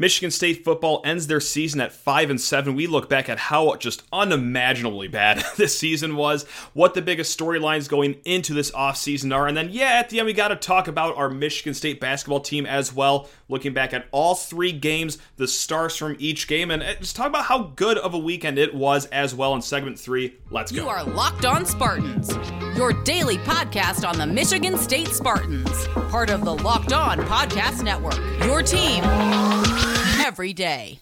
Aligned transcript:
Michigan 0.00 0.30
State 0.30 0.64
football 0.64 1.02
ends 1.04 1.26
their 1.26 1.40
season 1.40 1.80
at 1.80 1.92
5 1.92 2.30
and 2.30 2.40
7. 2.40 2.76
We 2.76 2.86
look 2.86 3.08
back 3.08 3.28
at 3.28 3.36
how 3.36 3.74
just 3.74 4.04
unimaginably 4.12 5.08
bad 5.08 5.44
this 5.56 5.76
season 5.76 6.14
was, 6.14 6.44
what 6.72 6.94
the 6.94 7.02
biggest 7.02 7.36
storylines 7.36 7.88
going 7.88 8.20
into 8.24 8.54
this 8.54 8.70
offseason 8.70 9.34
are, 9.34 9.48
and 9.48 9.56
then 9.56 9.70
yeah, 9.72 9.94
at 9.94 10.08
the 10.08 10.20
end 10.20 10.26
we 10.26 10.32
got 10.32 10.48
to 10.48 10.56
talk 10.56 10.86
about 10.86 11.16
our 11.16 11.28
Michigan 11.28 11.74
State 11.74 11.98
basketball 11.98 12.38
team 12.38 12.64
as 12.64 12.94
well, 12.94 13.28
looking 13.48 13.72
back 13.72 13.92
at 13.92 14.06
all 14.12 14.34
three 14.34 14.72
games, 14.72 15.18
the 15.36 15.48
stars 15.48 15.96
from 15.96 16.16
each 16.18 16.46
game 16.48 16.70
and 16.70 16.82
uh, 16.82 16.94
just 16.96 17.16
talk 17.16 17.26
about 17.26 17.44
how 17.44 17.72
good 17.76 17.98
of 17.98 18.14
a 18.14 18.18
weekend 18.18 18.58
it 18.58 18.74
was 18.74 19.06
as 19.06 19.34
well 19.34 19.54
in 19.54 19.62
segment 19.62 19.98
3. 19.98 20.34
Let's 20.50 20.72
go. 20.72 20.82
You 20.82 20.88
are 20.88 21.04
Locked 21.04 21.44
On 21.44 21.64
Spartans, 21.64 22.30
your 22.76 22.92
daily 23.04 23.38
podcast 23.38 24.08
on 24.08 24.18
the 24.18 24.26
Michigan 24.26 24.76
State 24.76 25.08
Spartans, 25.08 25.88
part 26.10 26.30
of 26.30 26.44
the 26.44 26.54
Locked 26.54 26.92
On 26.92 27.18
Podcast 27.20 27.82
Network. 27.82 28.18
Your 28.44 28.62
team 28.62 29.02
every 30.24 30.52
day. 30.52 31.00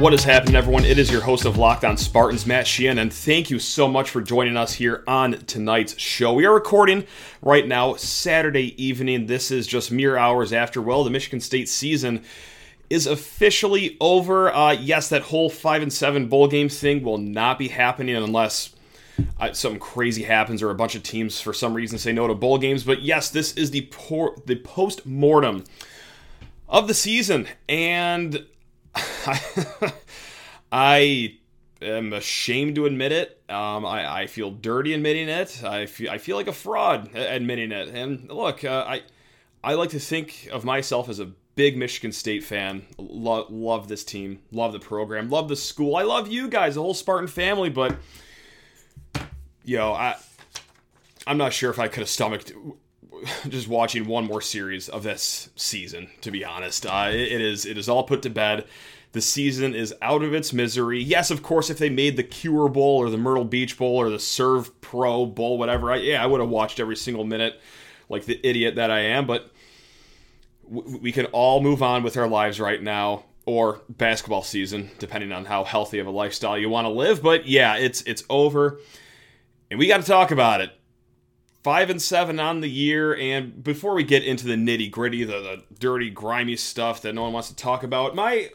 What 0.00 0.14
is 0.14 0.24
happening, 0.24 0.54
everyone? 0.54 0.86
It 0.86 0.98
is 0.98 1.10
your 1.10 1.20
host 1.20 1.44
of 1.44 1.58
Locked 1.58 1.84
On 1.84 1.94
Spartans, 1.94 2.46
Matt 2.46 2.66
Sheehan, 2.66 2.96
and 2.96 3.12
thank 3.12 3.50
you 3.50 3.58
so 3.58 3.86
much 3.86 4.08
for 4.08 4.22
joining 4.22 4.56
us 4.56 4.72
here 4.72 5.04
on 5.06 5.32
tonight's 5.44 6.00
show. 6.00 6.32
We 6.32 6.46
are 6.46 6.54
recording 6.54 7.04
right 7.42 7.68
now, 7.68 7.96
Saturday 7.96 8.82
evening. 8.82 9.26
This 9.26 9.50
is 9.50 9.66
just 9.66 9.92
mere 9.92 10.16
hours 10.16 10.54
after, 10.54 10.80
well, 10.80 11.04
the 11.04 11.10
Michigan 11.10 11.38
State 11.38 11.68
season 11.68 12.24
is 12.88 13.06
officially 13.06 13.98
over. 14.00 14.50
Uh, 14.50 14.72
yes, 14.72 15.10
that 15.10 15.20
whole 15.20 15.50
5 15.50 15.82
and 15.82 15.92
7 15.92 16.28
bowl 16.28 16.48
game 16.48 16.70
thing 16.70 17.02
will 17.02 17.18
not 17.18 17.58
be 17.58 17.68
happening 17.68 18.16
unless 18.16 18.74
uh, 19.38 19.52
something 19.52 19.80
crazy 19.80 20.22
happens 20.22 20.62
or 20.62 20.70
a 20.70 20.74
bunch 20.74 20.94
of 20.94 21.02
teams 21.02 21.42
for 21.42 21.52
some 21.52 21.74
reason 21.74 21.98
say 21.98 22.10
no 22.10 22.26
to 22.26 22.34
bowl 22.34 22.56
games. 22.56 22.84
But 22.84 23.02
yes, 23.02 23.28
this 23.28 23.52
is 23.52 23.70
the 23.70 23.82
por- 23.82 24.34
the 24.46 24.56
post 24.56 25.04
mortem 25.04 25.64
of 26.70 26.88
the 26.88 26.94
season, 26.94 27.48
and 27.68 28.46
I 30.72 31.38
am 31.82 32.12
ashamed 32.12 32.76
to 32.76 32.86
admit 32.86 33.12
it. 33.12 33.42
Um, 33.48 33.84
I, 33.84 34.22
I, 34.22 34.26
feel 34.26 34.50
dirty 34.50 34.94
admitting 34.94 35.28
it. 35.28 35.62
I 35.64 35.86
feel 35.86 36.10
I 36.10 36.18
feel 36.18 36.36
like 36.36 36.46
a 36.46 36.52
fraud 36.52 37.14
admitting 37.14 37.72
it. 37.72 37.88
And 37.88 38.30
look, 38.30 38.64
uh, 38.64 38.84
I 38.86 39.02
I 39.62 39.74
like 39.74 39.90
to 39.90 40.00
think 40.00 40.48
of 40.52 40.64
myself 40.64 41.08
as 41.08 41.18
a 41.18 41.32
big 41.54 41.76
Michigan 41.76 42.12
State 42.12 42.44
fan. 42.44 42.86
Lo- 42.98 43.46
love 43.50 43.88
this 43.88 44.04
team. 44.04 44.40
Love 44.52 44.72
the 44.72 44.78
program. 44.78 45.28
Love 45.28 45.48
the 45.48 45.56
school. 45.56 45.96
I 45.96 46.02
love 46.02 46.28
you 46.28 46.48
guys, 46.48 46.74
the 46.74 46.82
whole 46.82 46.94
Spartan 46.94 47.28
family. 47.28 47.70
But 47.70 47.96
yo, 49.64 49.92
I 49.92 50.16
I'm 51.26 51.38
not 51.38 51.52
sure 51.52 51.70
if 51.70 51.78
I 51.78 51.88
could 51.88 52.00
have 52.00 52.08
stomached 52.08 52.52
just 53.48 53.68
watching 53.68 54.06
one 54.06 54.24
more 54.24 54.40
series 54.40 54.88
of 54.88 55.02
this 55.02 55.50
season. 55.56 56.10
To 56.22 56.30
be 56.30 56.44
honest, 56.44 56.86
uh, 56.86 57.08
it, 57.10 57.20
it 57.20 57.40
is 57.40 57.66
it 57.66 57.76
is 57.78 57.88
all 57.88 58.04
put 58.04 58.22
to 58.22 58.30
bed. 58.30 58.66
The 59.12 59.20
season 59.20 59.74
is 59.74 59.94
out 60.00 60.22
of 60.22 60.32
its 60.34 60.52
misery. 60.52 61.02
Yes, 61.02 61.30
of 61.30 61.42
course, 61.42 61.68
if 61.68 61.78
they 61.78 61.90
made 61.90 62.16
the 62.16 62.22
Cure 62.22 62.68
Bowl 62.68 62.98
or 62.98 63.10
the 63.10 63.18
Myrtle 63.18 63.44
Beach 63.44 63.76
Bowl 63.76 63.96
or 63.96 64.08
the 64.08 64.18
SERVPRO 64.18 65.34
Bowl, 65.34 65.58
whatever, 65.58 65.90
I, 65.90 65.96
yeah, 65.96 66.22
I 66.22 66.26
would 66.26 66.40
have 66.40 66.48
watched 66.48 66.78
every 66.78 66.96
single 66.96 67.24
minute 67.24 67.60
like 68.08 68.24
the 68.24 68.40
idiot 68.46 68.76
that 68.76 68.90
I 68.90 69.00
am. 69.00 69.26
But 69.26 69.50
we 70.68 71.10
can 71.10 71.26
all 71.26 71.60
move 71.60 71.82
on 71.82 72.04
with 72.04 72.16
our 72.16 72.28
lives 72.28 72.60
right 72.60 72.80
now 72.80 73.24
or 73.46 73.80
basketball 73.88 74.42
season, 74.42 74.90
depending 74.98 75.32
on 75.32 75.44
how 75.44 75.64
healthy 75.64 75.98
of 75.98 76.06
a 76.06 76.10
lifestyle 76.10 76.56
you 76.56 76.68
want 76.68 76.84
to 76.84 76.90
live. 76.90 77.20
But 77.20 77.46
yeah, 77.48 77.76
it's 77.76 78.02
it's 78.02 78.22
over 78.30 78.78
and 79.70 79.78
we 79.78 79.86
got 79.86 80.00
to 80.00 80.06
talk 80.06 80.30
about 80.30 80.60
it. 80.60 80.72
Five 81.62 81.90
and 81.90 82.00
seven 82.00 82.40
on 82.40 82.60
the 82.60 82.70
year, 82.70 83.14
and 83.14 83.62
before 83.62 83.94
we 83.94 84.02
get 84.02 84.24
into 84.24 84.46
the 84.46 84.54
nitty 84.54 84.90
gritty, 84.90 85.24
the, 85.24 85.32
the 85.40 85.62
dirty, 85.78 86.08
grimy 86.08 86.56
stuff 86.56 87.02
that 87.02 87.14
no 87.14 87.22
one 87.22 87.34
wants 87.34 87.48
to 87.48 87.56
talk 87.56 87.82
about, 87.82 88.14
my 88.14 88.50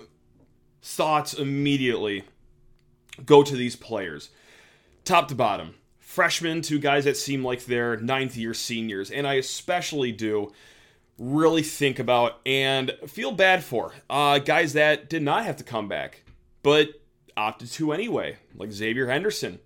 thoughts 0.86 1.33
immediately 1.33 2.23
go 3.25 3.41
to 3.41 3.56
these 3.56 3.75
players, 3.75 4.29
top 5.03 5.28
to 5.28 5.35
bottom. 5.35 5.73
Freshmen 6.00 6.62
to 6.62 6.79
guys 6.79 7.06
that 7.06 7.18
seem 7.18 7.44
like 7.44 7.66
they're 7.66 7.97
ninth 7.97 8.38
year 8.38 8.53
seniors, 8.53 9.09
and 9.09 9.28
I 9.28 9.34
especially 9.34 10.12
do 10.12 10.53
really 11.18 11.63
think 11.63 11.97
about 11.97 12.40
and 12.45 12.91
feel 13.07 13.31
bad 13.31 13.63
for 13.63 13.94
uh, 14.09 14.38
guys 14.40 14.74
that 14.74 15.09
did 15.09 15.24
not 15.24 15.45
have 15.45 15.57
to 15.57 15.63
come 15.63 15.88
back, 15.88 16.24
but 16.62 16.90
opted 17.35 17.72
to 17.72 17.91
anyway, 17.91 18.38
like 18.56 18.72
Xavier 18.72 19.07
Henderson, 19.07 19.59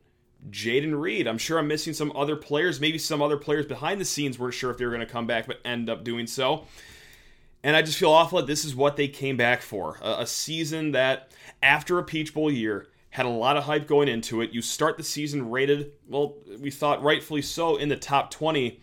Jayden 0.49 0.99
Reed. 0.99 1.27
I'm 1.27 1.37
sure 1.37 1.59
I'm 1.59 1.67
missing 1.67 1.93
some 1.93 2.13
other 2.15 2.37
players. 2.37 2.79
Maybe 2.79 2.97
some 2.97 3.21
other 3.21 3.37
players 3.37 3.65
behind 3.65 3.99
the 3.99 4.05
scenes 4.05 4.39
weren't 4.39 4.53
sure 4.53 4.71
if 4.71 4.77
they 4.77 4.85
were 4.85 4.91
going 4.91 5.05
to 5.05 5.13
come 5.13 5.27
back, 5.27 5.47
but 5.47 5.59
end 5.65 5.89
up 5.89 6.05
doing 6.05 6.27
so. 6.27 6.65
And 7.63 7.75
I 7.75 7.81
just 7.81 7.97
feel 7.97 8.11
awful 8.11 8.37
that 8.37 8.47
this 8.47 8.63
is 8.63 8.75
what 8.75 8.95
they 8.95 9.07
came 9.07 9.35
back 9.35 9.61
for. 9.61 9.97
A, 10.01 10.21
a, 10.21 10.27
season 10.27 10.91
that, 10.93 11.31
after 11.61 11.97
a 11.99 12.03
Peach 12.03 12.33
Bowl 12.33 12.49
year, 12.51 12.87
had 13.09 13.25
a 13.25 13.29
lot 13.29 13.57
of 13.57 13.63
hype 13.63 13.87
going 13.87 14.07
into 14.07 14.41
it. 14.41 14.51
You 14.51 14.61
start 14.61 14.97
the 14.97 15.03
season 15.03 15.49
rated, 15.49 15.91
well, 16.07 16.37
we 16.59 16.71
thought 16.71 17.03
rightfully 17.03 17.41
so, 17.41 17.75
in 17.75 17.89
the 17.89 17.97
top 17.97 18.31
20. 18.31 18.79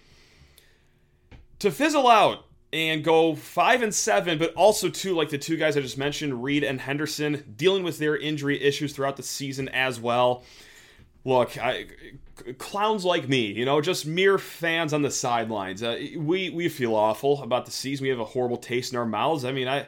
To 1.60 1.70
fizzle 1.70 2.06
out 2.06 2.44
and 2.72 3.02
go 3.02 3.34
5 3.34 3.82
and 3.82 3.94
7, 3.94 4.38
but 4.38 4.52
also, 4.54 4.90
too, 4.90 5.14
like 5.14 5.30
the 5.30 5.38
two 5.38 5.56
guys 5.56 5.76
I 5.76 5.80
just 5.80 5.96
mentioned, 5.96 6.42
Reed 6.42 6.62
and 6.62 6.80
Henderson, 6.80 7.54
dealing 7.56 7.82
with 7.82 7.98
their 7.98 8.16
injury 8.16 8.62
issues 8.62 8.92
throughout 8.92 9.16
the 9.16 9.22
season 9.22 9.70
as 9.70 9.98
well 9.98 10.44
look, 11.26 11.58
I, 11.58 11.86
clowns 12.58 13.04
like 13.04 13.28
me, 13.28 13.52
you 13.52 13.64
know, 13.64 13.80
just 13.80 14.06
mere 14.06 14.38
fans 14.38 14.92
on 14.92 15.02
the 15.02 15.10
sidelines. 15.10 15.82
Uh, 15.82 15.98
we 16.16 16.48
we 16.50 16.68
feel 16.68 16.94
awful 16.94 17.42
about 17.42 17.66
the 17.66 17.72
season. 17.72 18.04
We 18.04 18.10
have 18.10 18.20
a 18.20 18.24
horrible 18.24 18.56
taste 18.56 18.92
in 18.92 18.98
our 18.98 19.04
mouths. 19.04 19.44
I 19.44 19.52
mean, 19.52 19.68
I 19.68 19.86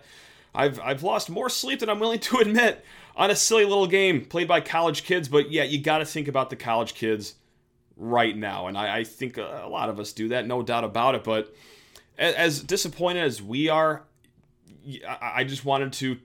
I've 0.55 0.81
I've 0.81 1.03
lost 1.03 1.31
more 1.31 1.49
sleep 1.49 1.81
than 1.81 1.89
I'm 1.89 2.01
willing 2.01 2.19
to 2.19 2.39
admit 2.41 2.85
on 3.17 3.31
a 3.31 3.37
silly 3.37 3.65
little 3.65 3.87
game 3.87 4.25
played 4.25 4.49
by 4.49 4.61
college 4.61 5.05
kids. 5.05 5.29
But 5.29 5.51
yeah, 5.51 5.63
you 5.63 5.81
got 5.81 5.99
to 5.99 6.05
think 6.05 6.29
about 6.29 6.51
the 6.51 6.57
college 6.57 6.95
kids 6.95 7.37
right 7.97 8.37
now, 8.37 8.67
and 8.67 8.77
I, 8.77 8.99
I 8.99 9.05
think 9.05 9.39
a, 9.39 9.67
lot 9.69 9.89
of 9.89 9.99
us 10.01 10.13
do 10.13 10.29
that, 10.29 10.47
no 10.47 10.63
doubt 10.63 10.85
about 10.85 11.15
it. 11.15 11.25
But 11.25 11.55
as, 12.19 12.35
as 12.35 12.63
disappointed 12.63 13.23
as 13.23 13.41
we 13.41 13.69
are, 13.69 14.03
I, 15.07 15.33
I 15.37 15.45
just 15.45 15.65
wanted 15.65 15.93
to 15.95 16.19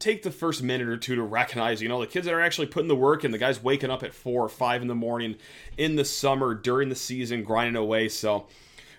take 0.00 0.22
the 0.22 0.30
first 0.30 0.62
minute 0.62 0.88
or 0.88 0.96
two 0.96 1.14
to 1.14 1.22
recognize, 1.22 1.80
you 1.80 1.88
know, 1.88 2.00
the 2.00 2.06
kids 2.06 2.26
that 2.26 2.34
are 2.34 2.40
actually 2.40 2.66
putting 2.66 2.88
the 2.88 2.96
work 2.96 3.22
in, 3.22 3.30
the 3.30 3.38
guys 3.38 3.62
waking 3.62 3.90
up 3.90 4.02
at 4.02 4.14
four 4.14 4.44
or 4.44 4.48
five 4.48 4.82
in 4.82 4.88
the 4.88 4.94
morning 4.94 5.36
in 5.76 5.94
the 5.94 6.04
summer 6.04 6.54
during 6.54 6.88
the 6.88 6.96
season, 6.96 7.44
grinding 7.44 7.76
away. 7.76 8.08
So, 8.08 8.48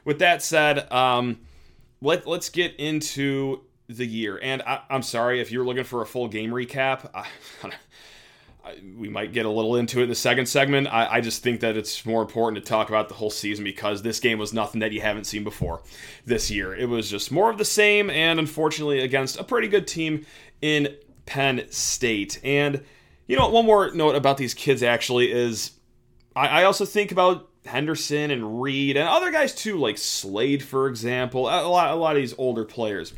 with 0.06 0.20
that 0.20 0.42
said, 0.42 0.90
um, 0.92 1.40
let 2.02 2.26
let's 2.28 2.50
get 2.50 2.76
into 2.76 3.62
the 3.88 4.06
year. 4.06 4.40
And 4.42 4.62
I, 4.62 4.82
am 4.90 5.02
sorry 5.02 5.42
if 5.42 5.52
you're 5.52 5.66
looking 5.66 5.84
for 5.84 6.02
a 6.02 6.06
full 6.06 6.28
game 6.28 6.52
recap. 6.52 7.10
I, 7.16 7.28
I, 8.64 8.76
we 8.96 9.10
might 9.10 9.34
get 9.34 9.48
a 9.48 9.50
little 9.50 9.76
into 9.76 10.00
it 10.00 10.04
in 10.04 10.10
the 10.10 10.16
second 10.16 10.46
segment. 10.46 10.88
I, 10.88 11.16
I, 11.16 11.22
just 11.22 11.42
think 11.42 11.62
that 11.62 11.76
it's 11.76 12.06
more 12.06 12.22
important 12.22 12.64
to 12.64 12.70
talk 12.70 12.90
about 12.90 13.10
the 13.10 13.16
whole 13.16 13.32
season 13.32 13.64
because 13.64 14.04
this 14.04 14.20
game 14.20 14.38
was 14.38 14.54
nothing 14.54 14.82
that 14.82 14.92
you 14.92 15.02
haven't 15.02 15.24
seen 15.24 15.44
before 15.44 15.82
this 16.28 16.52
year. 16.52 16.76
It 16.76 16.88
was 16.88 17.10
just 17.10 17.32
more 17.32 17.50
of 17.50 17.58
the 17.58 17.66
same, 17.66 18.12
and 18.12 18.40
unfortunately, 18.40 19.00
against 19.00 19.40
a 19.40 19.44
pretty 19.44 19.68
good 19.68 19.88
team 19.88 20.28
in 20.62 20.96
Penn 21.26 21.66
State. 21.70 22.40
And, 22.44 22.84
you 23.28 23.38
know, 23.38 23.50
one 23.50 23.66
more 23.66 23.92
note 23.92 24.16
about 24.16 24.38
these 24.38 24.54
kids 24.54 24.84
actually 24.84 25.32
is 25.32 25.72
I, 26.36 26.48
I 26.48 26.64
also 26.64 26.86
think 26.86 27.12
about 27.12 27.50
Henderson 27.66 28.32
and 28.32 28.62
Reed 28.62 28.98
and 28.98 29.08
other 29.08 29.32
guys 29.32 29.54
too, 29.54 29.78
like 29.78 29.98
Slade, 29.98 30.64
for 30.64 30.88
example, 30.88 31.42
a 31.48 31.68
lot, 31.68 31.92
a 31.92 31.96
lot 31.96 32.16
of 32.16 32.22
these 32.22 32.36
older 32.38 32.66
players. 32.66 33.14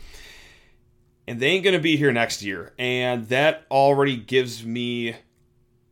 And 1.28 1.40
they 1.40 1.48
ain't 1.48 1.64
going 1.64 1.76
to 1.76 1.82
be 1.82 1.96
here 1.96 2.12
next 2.12 2.42
year. 2.42 2.74
And 2.78 3.30
that 3.30 3.66
already 3.72 4.18
gives 4.18 4.66
me 4.66 5.16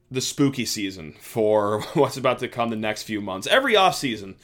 the 0.09 0.19
spooky 0.19 0.65
season 0.65 1.13
for 1.21 1.81
what's 1.93 2.17
about 2.17 2.39
to 2.39 2.49
come 2.49 2.69
the 2.69 2.75
next 2.75 3.03
few 3.03 3.21
months. 3.21 3.47
Every 3.47 3.75
offseason, 3.75 4.35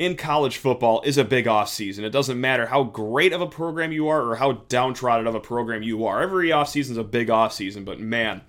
in 0.00 0.16
college 0.16 0.56
football 0.56 1.02
is 1.02 1.18
a 1.18 1.24
big 1.24 1.44
offseason. 1.44 2.04
It 2.04 2.10
doesn't 2.10 2.40
matter 2.40 2.64
how 2.64 2.84
great 2.84 3.34
of 3.34 3.42
a 3.42 3.46
program 3.46 3.92
you 3.92 4.08
are 4.08 4.30
or 4.30 4.36
how 4.36 4.52
downtrodden 4.52 5.26
of 5.26 5.34
a 5.34 5.40
program 5.40 5.82
you 5.82 6.06
are. 6.06 6.22
Every 6.22 6.48
offseason 6.48 6.92
is 6.92 6.96
a 6.96 7.04
big 7.04 7.28
offseason, 7.28 7.84
but 7.84 8.00
man, 8.00 8.40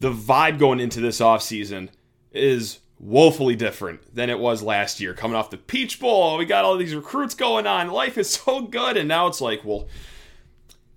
the 0.00 0.10
vibe 0.10 0.58
going 0.58 0.80
into 0.80 1.02
this 1.02 1.20
offseason 1.20 1.90
is 2.32 2.78
woefully 2.98 3.54
different 3.54 4.14
than 4.14 4.30
it 4.30 4.38
was 4.38 4.62
last 4.62 4.98
year. 4.98 5.12
Coming 5.12 5.36
off 5.36 5.50
the 5.50 5.58
Peach 5.58 6.00
Bowl, 6.00 6.38
we 6.38 6.46
got 6.46 6.64
all 6.64 6.78
these 6.78 6.94
recruits 6.94 7.34
going 7.34 7.66
on. 7.66 7.90
Life 7.90 8.16
is 8.16 8.30
so 8.30 8.62
good, 8.62 8.96
and 8.96 9.06
now 9.06 9.26
it's 9.26 9.42
like, 9.42 9.62
well, 9.62 9.86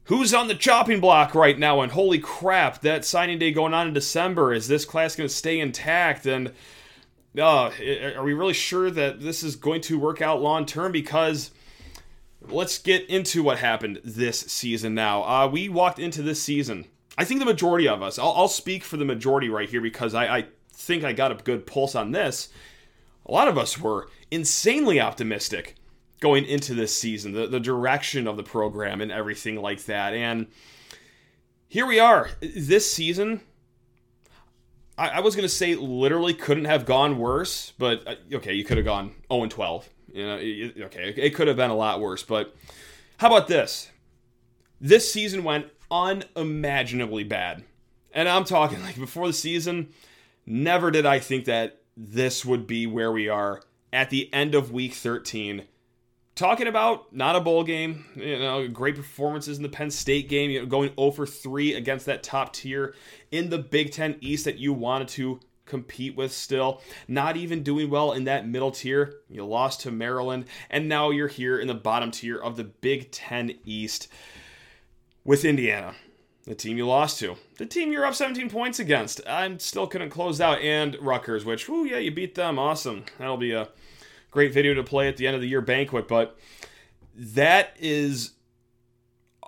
who's 0.05 0.33
on 0.33 0.47
the 0.47 0.55
chopping 0.55 1.01
block 1.01 1.35
right 1.35 1.59
now? 1.59 1.81
And 1.81 1.91
holy 1.91 2.19
crap, 2.19 2.79
that 2.83 3.03
signing 3.03 3.39
day 3.39 3.51
going 3.51 3.73
on 3.73 3.89
in 3.89 3.93
December. 3.93 4.53
Is 4.53 4.69
this 4.69 4.85
class 4.85 5.17
going 5.17 5.27
to 5.27 5.35
stay 5.35 5.59
intact? 5.59 6.25
And 6.25 6.53
uh, 7.37 7.71
are 8.15 8.23
we 8.23 8.33
really 8.33 8.53
sure 8.53 8.89
that 8.89 9.21
this 9.21 9.43
is 9.43 9.55
going 9.55 9.81
to 9.81 9.99
work 9.99 10.21
out 10.21 10.41
long 10.41 10.65
term? 10.65 10.91
Because 10.91 11.51
let's 12.41 12.77
get 12.77 13.09
into 13.09 13.43
what 13.43 13.59
happened 13.59 14.01
this 14.03 14.39
season 14.39 14.95
now. 14.95 15.23
Uh, 15.23 15.47
we 15.47 15.69
walked 15.69 15.99
into 15.99 16.21
this 16.21 16.41
season. 16.41 16.85
I 17.17 17.25
think 17.25 17.39
the 17.39 17.45
majority 17.45 17.87
of 17.87 18.01
us, 18.01 18.17
I'll, 18.17 18.31
I'll 18.31 18.47
speak 18.47 18.83
for 18.83 18.97
the 18.97 19.05
majority 19.05 19.49
right 19.49 19.69
here 19.69 19.81
because 19.81 20.13
I, 20.13 20.37
I 20.37 20.45
think 20.71 21.03
I 21.03 21.13
got 21.13 21.31
a 21.31 21.35
good 21.35 21.67
pulse 21.67 21.95
on 21.95 22.11
this. 22.11 22.49
A 23.25 23.31
lot 23.31 23.47
of 23.47 23.57
us 23.57 23.77
were 23.77 24.09
insanely 24.31 24.99
optimistic 24.99 25.75
going 26.19 26.45
into 26.45 26.73
this 26.73 26.95
season, 26.95 27.33
the, 27.33 27.47
the 27.47 27.59
direction 27.59 28.27
of 28.27 28.37
the 28.37 28.43
program 28.43 29.01
and 29.01 29.11
everything 29.11 29.61
like 29.61 29.83
that. 29.85 30.13
And 30.13 30.47
here 31.67 31.85
we 31.85 31.99
are. 31.99 32.29
This 32.41 32.91
season, 32.91 33.41
I, 34.99 35.07
I 35.09 35.19
was 35.21 35.35
going 35.35 35.47
to 35.47 35.53
say 35.53 35.75
literally 35.75 36.33
couldn't 36.33 36.65
have 36.65 36.85
gone 36.85 37.17
worse, 37.17 37.71
but 37.77 38.05
uh, 38.05 38.15
okay, 38.33 38.53
you 38.53 38.65
could 38.65 38.77
have 38.77 38.85
gone 38.85 39.15
0 39.31 39.43
and 39.43 39.51
12. 39.51 39.89
You 40.13 40.25
know, 40.25 40.35
okay, 40.85 41.13
it 41.15 41.31
could 41.31 41.47
have 41.47 41.55
been 41.57 41.69
a 41.69 41.75
lot 41.75 42.01
worse. 42.01 42.23
But 42.23 42.55
how 43.17 43.27
about 43.27 43.47
this? 43.47 43.89
This 44.81 45.11
season 45.11 45.43
went 45.43 45.67
unimaginably 45.89 47.23
bad. 47.23 47.63
And 48.11 48.27
I'm 48.27 48.43
talking 48.43 48.81
like 48.83 48.97
before 48.97 49.27
the 49.27 49.33
season, 49.33 49.89
never 50.45 50.91
did 50.91 51.05
I 51.05 51.19
think 51.19 51.45
that 51.45 51.81
this 51.95 52.43
would 52.45 52.67
be 52.67 52.85
where 52.85 53.11
we 53.11 53.29
are 53.29 53.61
at 53.91 54.09
the 54.09 54.31
end 54.33 54.53
of 54.53 54.71
week 54.71 54.93
13 54.93 55.63
talking 56.39 56.67
about 56.67 57.13
not 57.13 57.35
a 57.35 57.41
bowl 57.41 57.65
game, 57.65 58.05
you 58.15 58.39
know, 58.39 58.65
great 58.69 58.95
performances 58.95 59.57
in 59.57 59.63
the 59.63 59.69
Penn 59.69 59.91
State 59.91 60.29
game, 60.29 60.49
you 60.49 60.61
know, 60.61 60.65
going 60.65 60.93
0 60.97 61.11
for 61.11 61.27
3 61.27 61.73
against 61.73 62.05
that 62.05 62.23
top 62.23 62.53
tier 62.53 62.95
in 63.29 63.49
the 63.49 63.57
Big 63.57 63.91
Ten 63.91 64.15
East 64.21 64.45
that 64.45 64.57
you 64.57 64.71
wanted 64.71 65.09
to 65.09 65.41
compete 65.65 66.15
with 66.15 66.31
still. 66.31 66.81
Not 67.09 67.35
even 67.35 67.61
doing 67.61 67.89
well 67.89 68.13
in 68.13 68.23
that 68.23 68.47
middle 68.47 68.71
tier. 68.71 69.17
You 69.29 69.45
lost 69.45 69.81
to 69.81 69.91
Maryland, 69.91 70.45
and 70.69 70.87
now 70.87 71.09
you're 71.09 71.27
here 71.27 71.59
in 71.59 71.67
the 71.67 71.75
bottom 71.75 72.09
tier 72.09 72.37
of 72.37 72.55
the 72.55 72.63
Big 72.63 73.11
Ten 73.11 73.55
East 73.65 74.07
with 75.25 75.43
Indiana. 75.43 75.95
The 76.45 76.55
team 76.55 76.77
you 76.77 76.87
lost 76.87 77.19
to, 77.19 77.35
the 77.57 77.65
team 77.65 77.91
you're 77.91 78.05
up 78.05 78.15
17 78.15 78.49
points 78.49 78.79
against. 78.79 79.21
I 79.27 79.45
am 79.45 79.59
still 79.59 79.85
couldn't 79.85 80.09
close 80.09 80.39
out, 80.41 80.61
and 80.61 80.97
Rutgers, 80.99 81.45
which, 81.45 81.69
oh 81.69 81.83
yeah, 81.83 81.97
you 81.97 82.11
beat 82.11 82.33
them. 82.33 82.57
Awesome. 82.57 83.03
That'll 83.19 83.37
be 83.37 83.51
a 83.51 83.67
great 84.31 84.53
video 84.53 84.73
to 84.75 84.83
play 84.83 85.07
at 85.07 85.17
the 85.17 85.27
end 85.27 85.35
of 85.35 85.41
the 85.41 85.47
year 85.47 85.61
banquet, 85.61 86.07
but 86.07 86.37
that 87.15 87.75
is 87.79 88.31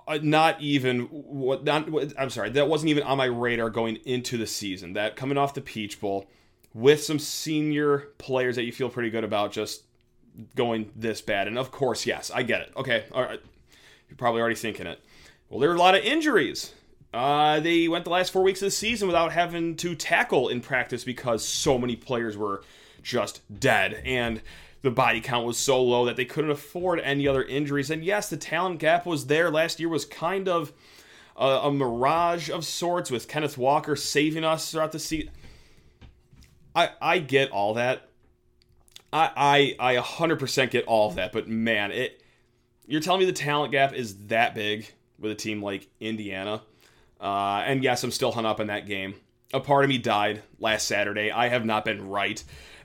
uh, 0.06 0.18
not 0.22 0.60
even 0.60 1.02
what 1.10 1.64
not 1.64 1.88
I'm 2.18 2.30
sorry, 2.30 2.50
that 2.50 2.68
wasn't 2.68 2.90
even 2.90 3.04
on 3.04 3.18
my 3.18 3.26
radar 3.26 3.70
going 3.70 3.96
into 4.04 4.36
the 4.36 4.46
season. 4.46 4.94
That 4.94 5.16
coming 5.16 5.38
off 5.38 5.54
the 5.54 5.60
Peach 5.60 6.00
Bowl 6.00 6.26
with 6.74 7.02
some 7.02 7.18
senior 7.18 8.08
players 8.18 8.56
that 8.56 8.64
you 8.64 8.72
feel 8.72 8.88
pretty 8.88 9.10
good 9.10 9.24
about 9.24 9.52
just 9.52 9.84
going 10.56 10.90
this 10.96 11.20
bad. 11.20 11.46
And 11.48 11.58
of 11.58 11.70
course, 11.70 12.06
yes, 12.06 12.30
I 12.30 12.42
get 12.42 12.62
it. 12.62 12.72
Okay, 12.76 13.04
all 13.12 13.22
right. 13.22 13.40
You're 14.08 14.16
probably 14.16 14.40
already 14.40 14.56
thinking 14.56 14.86
it. 14.86 15.00
Well, 15.48 15.60
there 15.60 15.70
are 15.70 15.74
a 15.74 15.78
lot 15.78 15.94
of 15.94 16.02
injuries. 16.02 16.72
Uh, 17.12 17.60
they 17.60 17.88
went 17.88 18.04
the 18.04 18.10
last 18.10 18.32
four 18.32 18.42
weeks 18.42 18.62
of 18.62 18.66
the 18.66 18.70
season 18.70 19.06
without 19.06 19.32
having 19.32 19.76
to 19.76 19.94
tackle 19.94 20.48
in 20.48 20.60
practice 20.60 21.04
because 21.04 21.46
so 21.46 21.78
many 21.78 21.94
players 21.94 22.36
were 22.36 22.62
just 23.02 23.42
dead. 23.60 24.02
And 24.04 24.40
the 24.82 24.90
body 24.90 25.20
count 25.20 25.46
was 25.46 25.56
so 25.56 25.82
low 25.82 26.04
that 26.04 26.16
they 26.16 26.24
couldn't 26.24 26.50
afford 26.50 27.00
any 27.00 27.26
other 27.26 27.42
injuries. 27.42 27.90
And 27.90 28.04
yes, 28.04 28.28
the 28.28 28.36
talent 28.36 28.80
gap 28.80 29.06
was 29.06 29.26
there. 29.26 29.50
Last 29.50 29.80
year 29.80 29.88
was 29.88 30.04
kind 30.04 30.48
of 30.48 30.72
a, 31.36 31.46
a 31.46 31.72
mirage 31.72 32.50
of 32.50 32.64
sorts 32.64 33.10
with 33.10 33.28
Kenneth 33.28 33.56
Walker 33.56 33.96
saving 33.96 34.44
us 34.44 34.70
throughout 34.70 34.92
the 34.92 34.98
season. 34.98 35.30
I 36.74 36.90
I 37.00 37.18
get 37.18 37.50
all 37.50 37.74
that. 37.74 38.08
I 39.12 39.76
I 39.78 39.94
I 39.94 40.02
100% 40.02 40.70
get 40.70 40.84
all 40.86 41.08
of 41.08 41.14
that, 41.16 41.32
but 41.32 41.48
man, 41.48 41.92
it 41.92 42.22
you're 42.86 43.00
telling 43.00 43.20
me 43.20 43.26
the 43.26 43.32
talent 43.32 43.72
gap 43.72 43.94
is 43.94 44.26
that 44.26 44.54
big 44.54 44.90
with 45.18 45.30
a 45.30 45.36
team 45.36 45.62
like 45.62 45.88
Indiana. 46.00 46.62
Uh, 47.20 47.62
and 47.64 47.84
yes, 47.84 48.02
I'm 48.02 48.10
still 48.10 48.32
hung 48.32 48.44
up 48.44 48.58
in 48.58 48.66
that 48.66 48.86
game. 48.86 49.14
A 49.54 49.60
part 49.60 49.84
of 49.84 49.88
me 49.88 49.98
died 49.98 50.42
last 50.58 50.88
Saturday. 50.88 51.30
I 51.30 51.48
have 51.48 51.64
not 51.64 51.84
been 51.84 52.08
right 52.08 52.42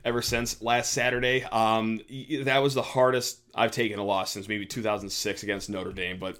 ever 0.07 0.21
since 0.21 0.61
last 0.61 0.93
Saturday. 0.93 1.43
Um, 1.43 1.99
that 2.43 2.63
was 2.63 2.73
the 2.73 2.81
hardest 2.81 3.41
I've 3.53 3.71
taken 3.71 3.99
a 3.99 4.03
loss 4.03 4.31
since 4.31 4.47
maybe 4.47 4.65
2006 4.65 5.43
against 5.43 5.69
Notre 5.69 5.91
Dame. 5.91 6.17
But 6.17 6.39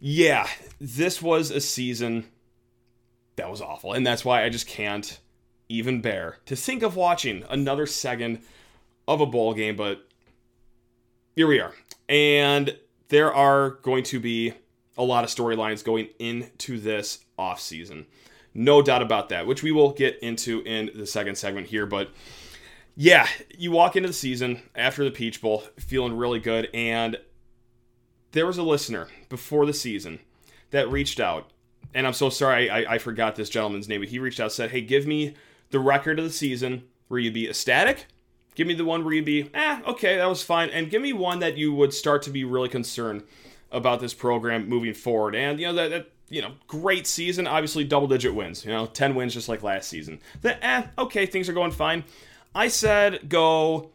yeah, 0.00 0.48
this 0.80 1.22
was 1.22 1.52
a 1.52 1.60
season 1.60 2.26
that 3.36 3.48
was 3.48 3.60
awful. 3.60 3.92
And 3.92 4.04
that's 4.04 4.24
why 4.24 4.44
I 4.44 4.48
just 4.48 4.66
can't 4.66 5.20
even 5.68 6.02
bear 6.02 6.38
to 6.46 6.56
think 6.56 6.82
of 6.82 6.96
watching 6.96 7.44
another 7.48 7.86
second 7.86 8.40
of 9.06 9.20
a 9.20 9.26
bowl 9.26 9.54
game. 9.54 9.76
But 9.76 10.06
here 11.36 11.46
we 11.46 11.60
are. 11.60 11.74
And 12.08 12.76
there 13.08 13.32
are 13.32 13.70
going 13.82 14.02
to 14.04 14.18
be 14.18 14.52
a 14.98 15.04
lot 15.04 15.22
of 15.22 15.30
storylines 15.30 15.84
going 15.84 16.08
into 16.18 16.78
this 16.78 17.20
offseason. 17.38 18.06
No 18.52 18.82
doubt 18.82 19.02
about 19.02 19.28
that, 19.30 19.46
which 19.46 19.62
we 19.62 19.72
will 19.72 19.92
get 19.92 20.18
into 20.20 20.60
in 20.60 20.90
the 20.94 21.06
second 21.06 21.36
segment 21.36 21.68
here. 21.68 21.86
But 21.86 22.10
yeah, 22.96 23.26
you 23.56 23.70
walk 23.70 23.96
into 23.96 24.08
the 24.08 24.14
season 24.14 24.62
after 24.74 25.04
the 25.04 25.10
Peach 25.10 25.40
Bowl 25.40 25.64
feeling 25.78 26.16
really 26.16 26.40
good, 26.40 26.68
and 26.72 27.16
there 28.32 28.46
was 28.46 28.58
a 28.58 28.62
listener 28.62 29.08
before 29.28 29.66
the 29.66 29.72
season 29.72 30.20
that 30.70 30.90
reached 30.90 31.20
out, 31.20 31.50
and 31.92 32.06
I'm 32.06 32.12
so 32.12 32.30
sorry 32.30 32.70
I, 32.70 32.94
I 32.94 32.98
forgot 32.98 33.36
this 33.36 33.48
gentleman's 33.48 33.88
name, 33.88 34.00
but 34.00 34.08
he 34.08 34.18
reached 34.18 34.40
out 34.40 34.52
said, 34.52 34.70
"Hey, 34.70 34.80
give 34.80 35.06
me 35.06 35.34
the 35.70 35.80
record 35.80 36.18
of 36.18 36.24
the 36.24 36.30
season 36.30 36.84
where 37.08 37.20
you'd 37.20 37.34
be 37.34 37.48
ecstatic. 37.48 38.06
Give 38.54 38.66
me 38.66 38.74
the 38.74 38.84
one 38.84 39.04
where 39.04 39.14
you'd 39.14 39.24
be, 39.24 39.50
eh, 39.52 39.80
okay, 39.86 40.16
that 40.16 40.28
was 40.28 40.42
fine, 40.42 40.70
and 40.70 40.90
give 40.90 41.02
me 41.02 41.12
one 41.12 41.40
that 41.40 41.56
you 41.56 41.74
would 41.74 41.92
start 41.92 42.22
to 42.22 42.30
be 42.30 42.44
really 42.44 42.68
concerned 42.68 43.24
about 43.72 44.00
this 44.00 44.14
program 44.14 44.68
moving 44.68 44.94
forward. 44.94 45.34
And 45.34 45.58
you 45.58 45.66
know 45.66 45.72
that, 45.74 45.90
that 45.90 46.10
you 46.28 46.40
know, 46.40 46.52
great 46.68 47.06
season, 47.06 47.46
obviously 47.46 47.84
double 47.84 48.06
digit 48.06 48.34
wins, 48.34 48.64
you 48.64 48.70
know, 48.70 48.86
10 48.86 49.14
wins 49.14 49.34
just 49.34 49.48
like 49.48 49.62
last 49.62 49.88
season. 49.88 50.20
That 50.42 50.58
eh, 50.62 50.84
okay, 50.98 51.26
things 51.26 51.48
are 51.48 51.52
going 51.52 51.72
fine. 51.72 52.04
I 52.54 52.68
said 52.68 53.28
go 53.28 53.90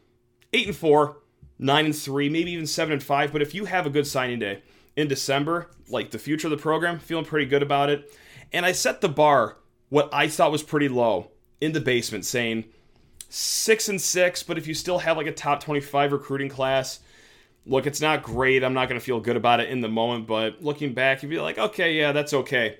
eight 0.51 0.67
and 0.67 0.75
four, 0.75 1.17
nine 1.57 1.85
and 1.85 1.95
three, 1.95 2.29
maybe 2.29 2.51
even 2.51 2.67
seven 2.67 2.93
and 2.93 3.03
five. 3.03 3.31
But 3.31 3.41
if 3.41 3.53
you 3.53 3.65
have 3.65 3.85
a 3.85 3.89
good 3.89 4.07
signing 4.07 4.39
day 4.39 4.61
in 4.95 5.07
December, 5.07 5.69
like 5.89 6.11
the 6.11 6.19
future 6.19 6.47
of 6.47 6.51
the 6.51 6.57
program, 6.57 6.99
feeling 6.99 7.25
pretty 7.25 7.45
good 7.45 7.63
about 7.63 7.89
it. 7.89 8.13
And 8.51 8.65
I 8.65 8.71
set 8.71 9.01
the 9.01 9.09
bar 9.09 9.57
what 9.89 10.09
I 10.13 10.27
thought 10.27 10.51
was 10.51 10.63
pretty 10.63 10.89
low 10.89 11.31
in 11.61 11.71
the 11.71 11.81
basement, 11.81 12.25
saying 12.25 12.65
six 13.29 13.89
and 13.89 14.01
six. 14.01 14.43
But 14.43 14.57
if 14.57 14.67
you 14.67 14.73
still 14.73 14.99
have 14.99 15.17
like 15.17 15.27
a 15.27 15.31
top 15.31 15.63
twenty-five 15.63 16.11
recruiting 16.11 16.49
class, 16.49 16.99
look, 17.65 17.85
it's 17.85 18.01
not 18.01 18.23
great. 18.23 18.63
I'm 18.63 18.73
not 18.73 18.89
going 18.89 18.99
to 18.99 19.05
feel 19.05 19.19
good 19.19 19.35
about 19.37 19.59
it 19.59 19.69
in 19.69 19.81
the 19.81 19.87
moment, 19.87 20.27
but 20.27 20.63
looking 20.63 20.93
back, 20.93 21.21
you'd 21.21 21.29
be 21.29 21.39
like, 21.39 21.57
okay, 21.57 21.93
yeah, 21.93 22.11
that's 22.11 22.33
okay. 22.33 22.77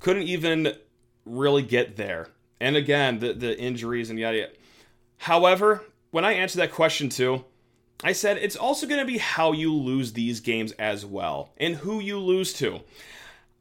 Couldn't 0.00 0.24
even 0.24 0.74
really 1.24 1.62
get 1.62 1.96
there. 1.96 2.28
And 2.60 2.76
again, 2.76 3.18
the, 3.18 3.32
the 3.32 3.58
injuries 3.58 4.10
and 4.10 4.18
yada 4.18 4.38
yada. 4.38 4.52
However, 5.18 5.82
when 6.10 6.24
I 6.24 6.32
answered 6.32 6.58
that 6.58 6.72
question 6.72 7.08
too, 7.08 7.44
I 8.02 8.12
said 8.12 8.38
it's 8.38 8.56
also 8.56 8.86
going 8.86 9.00
to 9.00 9.06
be 9.06 9.18
how 9.18 9.52
you 9.52 9.74
lose 9.74 10.12
these 10.12 10.40
games 10.40 10.72
as 10.72 11.04
well 11.04 11.52
and 11.56 11.76
who 11.76 12.00
you 12.00 12.18
lose 12.18 12.52
to. 12.54 12.80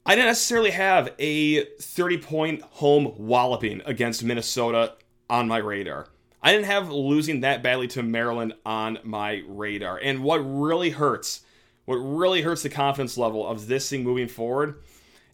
I 0.06 0.16
didn't 0.16 0.28
necessarily 0.28 0.72
have 0.72 1.14
a 1.20 1.66
30 1.66 2.18
point 2.20 2.62
home 2.62 3.14
walloping 3.18 3.82
against 3.86 4.24
Minnesota 4.24 4.94
on 5.30 5.48
my 5.48 5.58
radar. 5.58 6.08
I 6.42 6.54
didn't 6.54 6.68
have 6.68 6.92
losing 6.92 7.42
that 7.42 7.64
badly 7.64 7.88
to 7.90 8.04
Maryland 8.04 8.54
on 8.66 9.00
my 9.04 9.44
radar. 9.48 9.98
And 9.98 10.24
what 10.24 10.38
really 10.38 10.92
hurts, 10.92 11.42
what 11.86 11.96
really 11.96 12.44
hurts 12.44 12.64
the 12.64 12.70
confidence 12.70 13.18
level 13.18 13.46
of 13.46 13.68
this 13.68 13.90
thing 13.90 14.04
moving 14.04 14.28
forward 14.28 14.82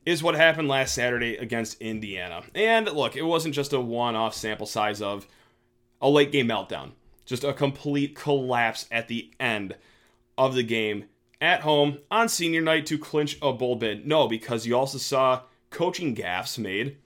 is 0.05 0.23
what 0.23 0.35
happened 0.35 0.67
last 0.67 0.93
Saturday 0.93 1.37
against 1.37 1.81
Indiana. 1.81 2.43
And 2.53 2.91
look, 2.91 3.15
it 3.15 3.23
wasn't 3.23 3.55
just 3.55 3.73
a 3.73 3.79
one 3.79 4.15
off 4.15 4.33
sample 4.33 4.65
size 4.65 5.01
of 5.01 5.27
a 6.01 6.09
late 6.09 6.31
game 6.31 6.47
meltdown, 6.47 6.91
just 7.25 7.43
a 7.43 7.53
complete 7.53 8.15
collapse 8.15 8.85
at 8.91 9.07
the 9.07 9.31
end 9.39 9.75
of 10.37 10.55
the 10.55 10.63
game 10.63 11.05
at 11.39 11.61
home 11.61 11.99
on 12.09 12.29
senior 12.29 12.61
night 12.61 12.85
to 12.87 12.97
clinch 12.97 13.37
a 13.41 13.53
bowl 13.53 13.75
bid. 13.75 14.05
No, 14.05 14.27
because 14.27 14.65
you 14.65 14.77
also 14.77 14.97
saw 14.97 15.41
coaching 15.69 16.15
gaffes 16.15 16.57
made 16.57 16.97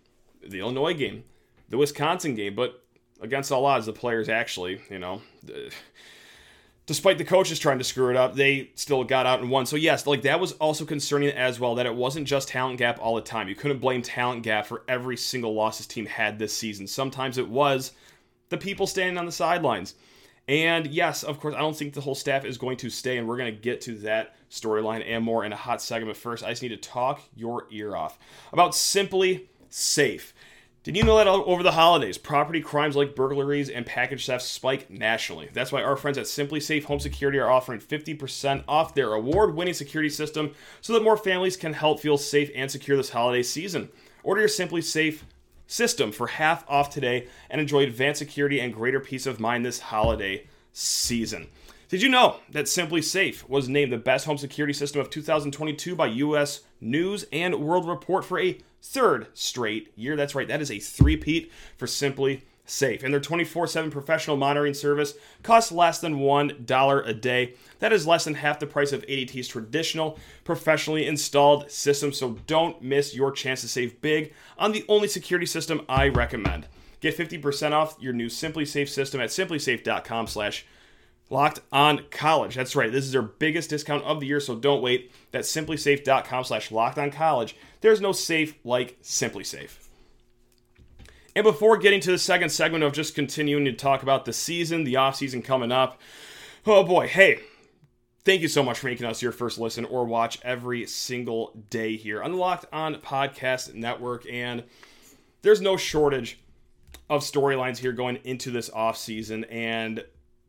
the 0.41 0.59
Illinois 0.59 0.93
game, 0.93 1.23
the 1.69 1.77
Wisconsin 1.77 2.35
game, 2.35 2.55
but 2.55 2.83
against 3.21 3.51
all 3.51 3.65
odds, 3.65 3.85
the 3.85 3.93
players 3.93 4.29
actually, 4.29 4.81
you 4.89 4.99
know, 4.99 5.21
despite 6.87 7.17
the 7.17 7.25
coaches 7.25 7.59
trying 7.59 7.77
to 7.77 7.83
screw 7.83 8.09
it 8.09 8.15
up, 8.15 8.33
they 8.33 8.71
still 8.73 9.03
got 9.03 9.27
out 9.27 9.41
and 9.41 9.51
won. 9.51 9.67
So 9.67 9.75
yes, 9.75 10.07
like 10.07 10.23
that 10.23 10.39
was 10.39 10.53
also 10.53 10.85
concerning 10.85 11.29
as 11.29 11.59
well 11.59 11.75
that 11.75 11.85
it 11.85 11.93
wasn't 11.93 12.27
just 12.27 12.47
talent 12.47 12.79
gap 12.79 12.97
all 12.99 13.15
the 13.15 13.21
time. 13.21 13.47
You 13.47 13.55
couldn't 13.55 13.79
blame 13.79 14.01
talent 14.01 14.41
gap 14.41 14.65
for 14.65 14.83
every 14.87 15.17
single 15.17 15.53
loss 15.53 15.77
this 15.77 15.85
team 15.85 16.07
had 16.07 16.39
this 16.39 16.55
season. 16.55 16.87
Sometimes 16.87 17.37
it 17.37 17.47
was 17.47 17.91
the 18.49 18.57
people 18.57 18.87
standing 18.87 19.17
on 19.17 19.25
the 19.25 19.31
sidelines. 19.31 19.95
And 20.47 20.87
yes, 20.87 21.23
of 21.23 21.41
course, 21.41 21.53
I 21.55 21.59
don't 21.59 21.75
think 21.75 21.93
the 21.93 21.99
whole 21.99 22.15
staff 22.15 22.45
is 22.45 22.57
going 22.57 22.77
to 22.77 22.89
stay, 22.89 23.17
and 23.17 23.27
we're 23.27 23.35
going 23.35 23.53
to 23.53 23.61
get 23.61 23.81
to 23.81 23.95
that 23.95 24.35
storyline 24.49 25.03
and 25.05 25.21
more 25.21 25.43
in 25.43 25.51
a 25.51 25.57
hot 25.57 25.81
segment. 25.81 26.09
But 26.09 26.17
first, 26.17 26.41
I 26.41 26.51
just 26.51 26.61
need 26.61 26.69
to 26.69 26.77
talk 26.77 27.21
your 27.35 27.65
ear 27.69 27.97
off 27.97 28.17
about 28.53 28.71
SimpliSafe. 28.71 30.31
Did 30.87 30.95
you 30.95 31.03
know 31.03 31.17
that 31.17 31.27
over 31.27 31.63
the 31.63 31.73
holidays, 31.73 32.17
property 32.17 32.61
crimes 32.61 32.95
like 32.95 33.13
burglaries 33.13 33.69
and 33.69 33.85
package 33.85 34.25
thefts 34.25 34.45
spike 34.45 34.89
nationally? 34.89 35.49
That's 35.51 35.69
why 35.69 35.83
our 35.83 35.97
friends 35.97 36.17
at 36.17 36.27
SimpliSafe 36.27 36.85
Home 36.85 37.01
Security 37.01 37.39
are 37.39 37.51
offering 37.51 37.81
50% 37.81 38.63
off 38.69 38.95
their 38.95 39.11
award 39.11 39.53
winning 39.53 39.73
security 39.73 40.07
system 40.07 40.53
so 40.79 40.93
that 40.93 41.03
more 41.03 41.17
families 41.17 41.57
can 41.57 41.73
help 41.73 41.99
feel 41.99 42.17
safe 42.17 42.49
and 42.55 42.71
secure 42.71 42.95
this 42.95 43.09
holiday 43.09 43.43
season. 43.43 43.89
Order 44.23 44.39
your 44.39 44.49
SimpliSafe 44.49 45.23
system 45.67 46.13
for 46.13 46.27
half 46.27 46.63
off 46.69 46.89
today 46.89 47.27
and 47.49 47.59
enjoy 47.59 47.83
advanced 47.83 48.19
security 48.19 48.61
and 48.61 48.73
greater 48.73 49.01
peace 49.01 49.25
of 49.25 49.41
mind 49.41 49.65
this 49.65 49.81
holiday 49.81 50.47
season. 50.71 51.47
Did 51.89 52.01
you 52.01 52.07
know 52.07 52.37
that 52.51 52.65
SimpliSafe 52.65 53.49
was 53.49 53.67
named 53.67 53.91
the 53.91 53.97
best 53.97 54.25
home 54.25 54.37
security 54.37 54.73
system 54.73 55.01
of 55.01 55.09
2022 55.09 55.97
by 55.97 56.07
US 56.07 56.61
News 56.79 57.25
and 57.33 57.59
World 57.59 57.89
Report 57.89 58.23
for 58.23 58.39
a 58.39 58.57
third 58.87 59.27
straight 59.33 59.91
year? 59.95 60.15
That's 60.15 60.35
right, 60.35 60.47
that 60.47 60.61
is 60.61 60.71
a 60.71 60.79
three-peat 60.79 61.51
for 61.77 61.87
Simply 61.87 62.43
Safe. 62.69 63.01
And 63.01 63.13
their 63.13 63.21
24 63.21 63.67
7 63.67 63.89
professional 63.89 64.35
monitoring 64.35 64.73
service 64.73 65.13
costs 65.41 65.71
less 65.71 65.99
than 65.99 66.19
$1 66.19 67.07
a 67.07 67.13
day. 67.13 67.53
That 67.79 67.93
is 67.93 68.05
less 68.05 68.25
than 68.25 68.33
half 68.35 68.59
the 68.59 68.67
price 68.67 68.91
of 68.91 69.05
ADT's 69.05 69.47
traditional, 69.47 70.19
professionally 70.43 71.07
installed 71.07 71.71
system. 71.71 72.11
So 72.11 72.39
don't 72.45 72.81
miss 72.81 73.15
your 73.15 73.31
chance 73.31 73.61
to 73.61 73.69
save 73.69 74.01
big 74.01 74.33
on 74.57 74.73
the 74.73 74.85
only 74.89 75.07
security 75.07 75.45
system 75.45 75.81
I 75.87 76.09
recommend. 76.09 76.67
Get 76.99 77.17
50% 77.17 77.71
off 77.71 77.95
your 77.99 78.13
new 78.13 78.27
SimpliSafe 78.27 78.89
system 78.89 79.21
at 79.21 79.29
simplisafe.com 79.29 80.27
slash 80.27 80.65
locked 81.29 81.59
on 81.71 82.05
college. 82.09 82.55
That's 82.55 82.75
right. 82.75 82.91
This 82.91 83.05
is 83.05 83.11
their 83.11 83.21
biggest 83.21 83.69
discount 83.69 84.03
of 84.03 84.19
the 84.19 84.27
year, 84.27 84.39
so 84.39 84.55
don't 84.55 84.81
wait. 84.81 85.11
That's 85.31 85.51
simplisafe.com 85.53 86.43
slash 86.43 86.71
locked 86.71 86.97
on 86.97 87.11
college. 87.11 87.55
There's 87.81 88.01
no 88.01 88.11
safe 88.11 88.55
like 88.63 89.01
SimpliSafe. 89.01 89.87
And 91.35 91.43
before 91.43 91.77
getting 91.77 91.99
to 92.01 92.11
the 92.11 92.17
second 92.17 92.49
segment 92.49 92.83
of 92.83 92.93
just 92.93 93.13
continuing 93.13 93.65
to 93.65 93.73
talk 93.73 94.01
about 94.01 94.25
the 94.25 94.33
season, 94.33 94.83
the 94.83 94.95
off 94.95 95.15
season 95.15 95.43
coming 95.43 95.71
up, 95.71 96.01
oh 96.65 96.83
boy, 96.83 97.07
hey, 97.07 97.39
thank 98.25 98.41
you 98.41 98.47
so 98.47 98.63
much 98.63 98.79
for 98.79 98.87
making 98.87 99.05
us 99.05 99.21
your 99.21 99.31
first 99.31 99.59
listen 99.59 99.85
or 99.85 100.03
watch 100.03 100.39
every 100.41 100.87
single 100.87 101.53
day 101.69 101.95
here 101.95 102.23
on 102.23 102.31
the 102.31 102.37
Locked 102.37 102.65
On 102.73 102.95
Podcast 102.95 103.75
Network. 103.75 104.25
And 104.27 104.63
there's 105.43 105.61
no 105.61 105.77
shortage 105.77 106.39
of 107.09 107.21
storylines 107.21 107.77
here 107.77 107.91
going 107.91 108.17
into 108.23 108.49
this 108.49 108.69
off 108.71 108.97
season. 108.97 109.43
And 109.45 110.03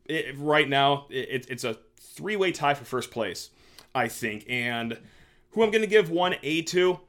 it, 0.07 0.37
right 0.39 0.69
now, 0.69 1.07
it, 1.11 1.47
it's 1.51 1.65
a 1.65 1.77
three 2.01 2.37
way 2.37 2.51
tie 2.51 2.75
for 2.75 2.87
first 2.87 3.11
place, 3.11 3.51
I 3.95 4.09
think. 4.09 4.47
And 4.49 4.99
who 5.51 5.63
I'm 5.63 5.71
going 5.71 5.83
to 5.83 5.87
give 5.87 6.11
one 6.11 6.37
A 6.43 6.63
to 6.63 7.01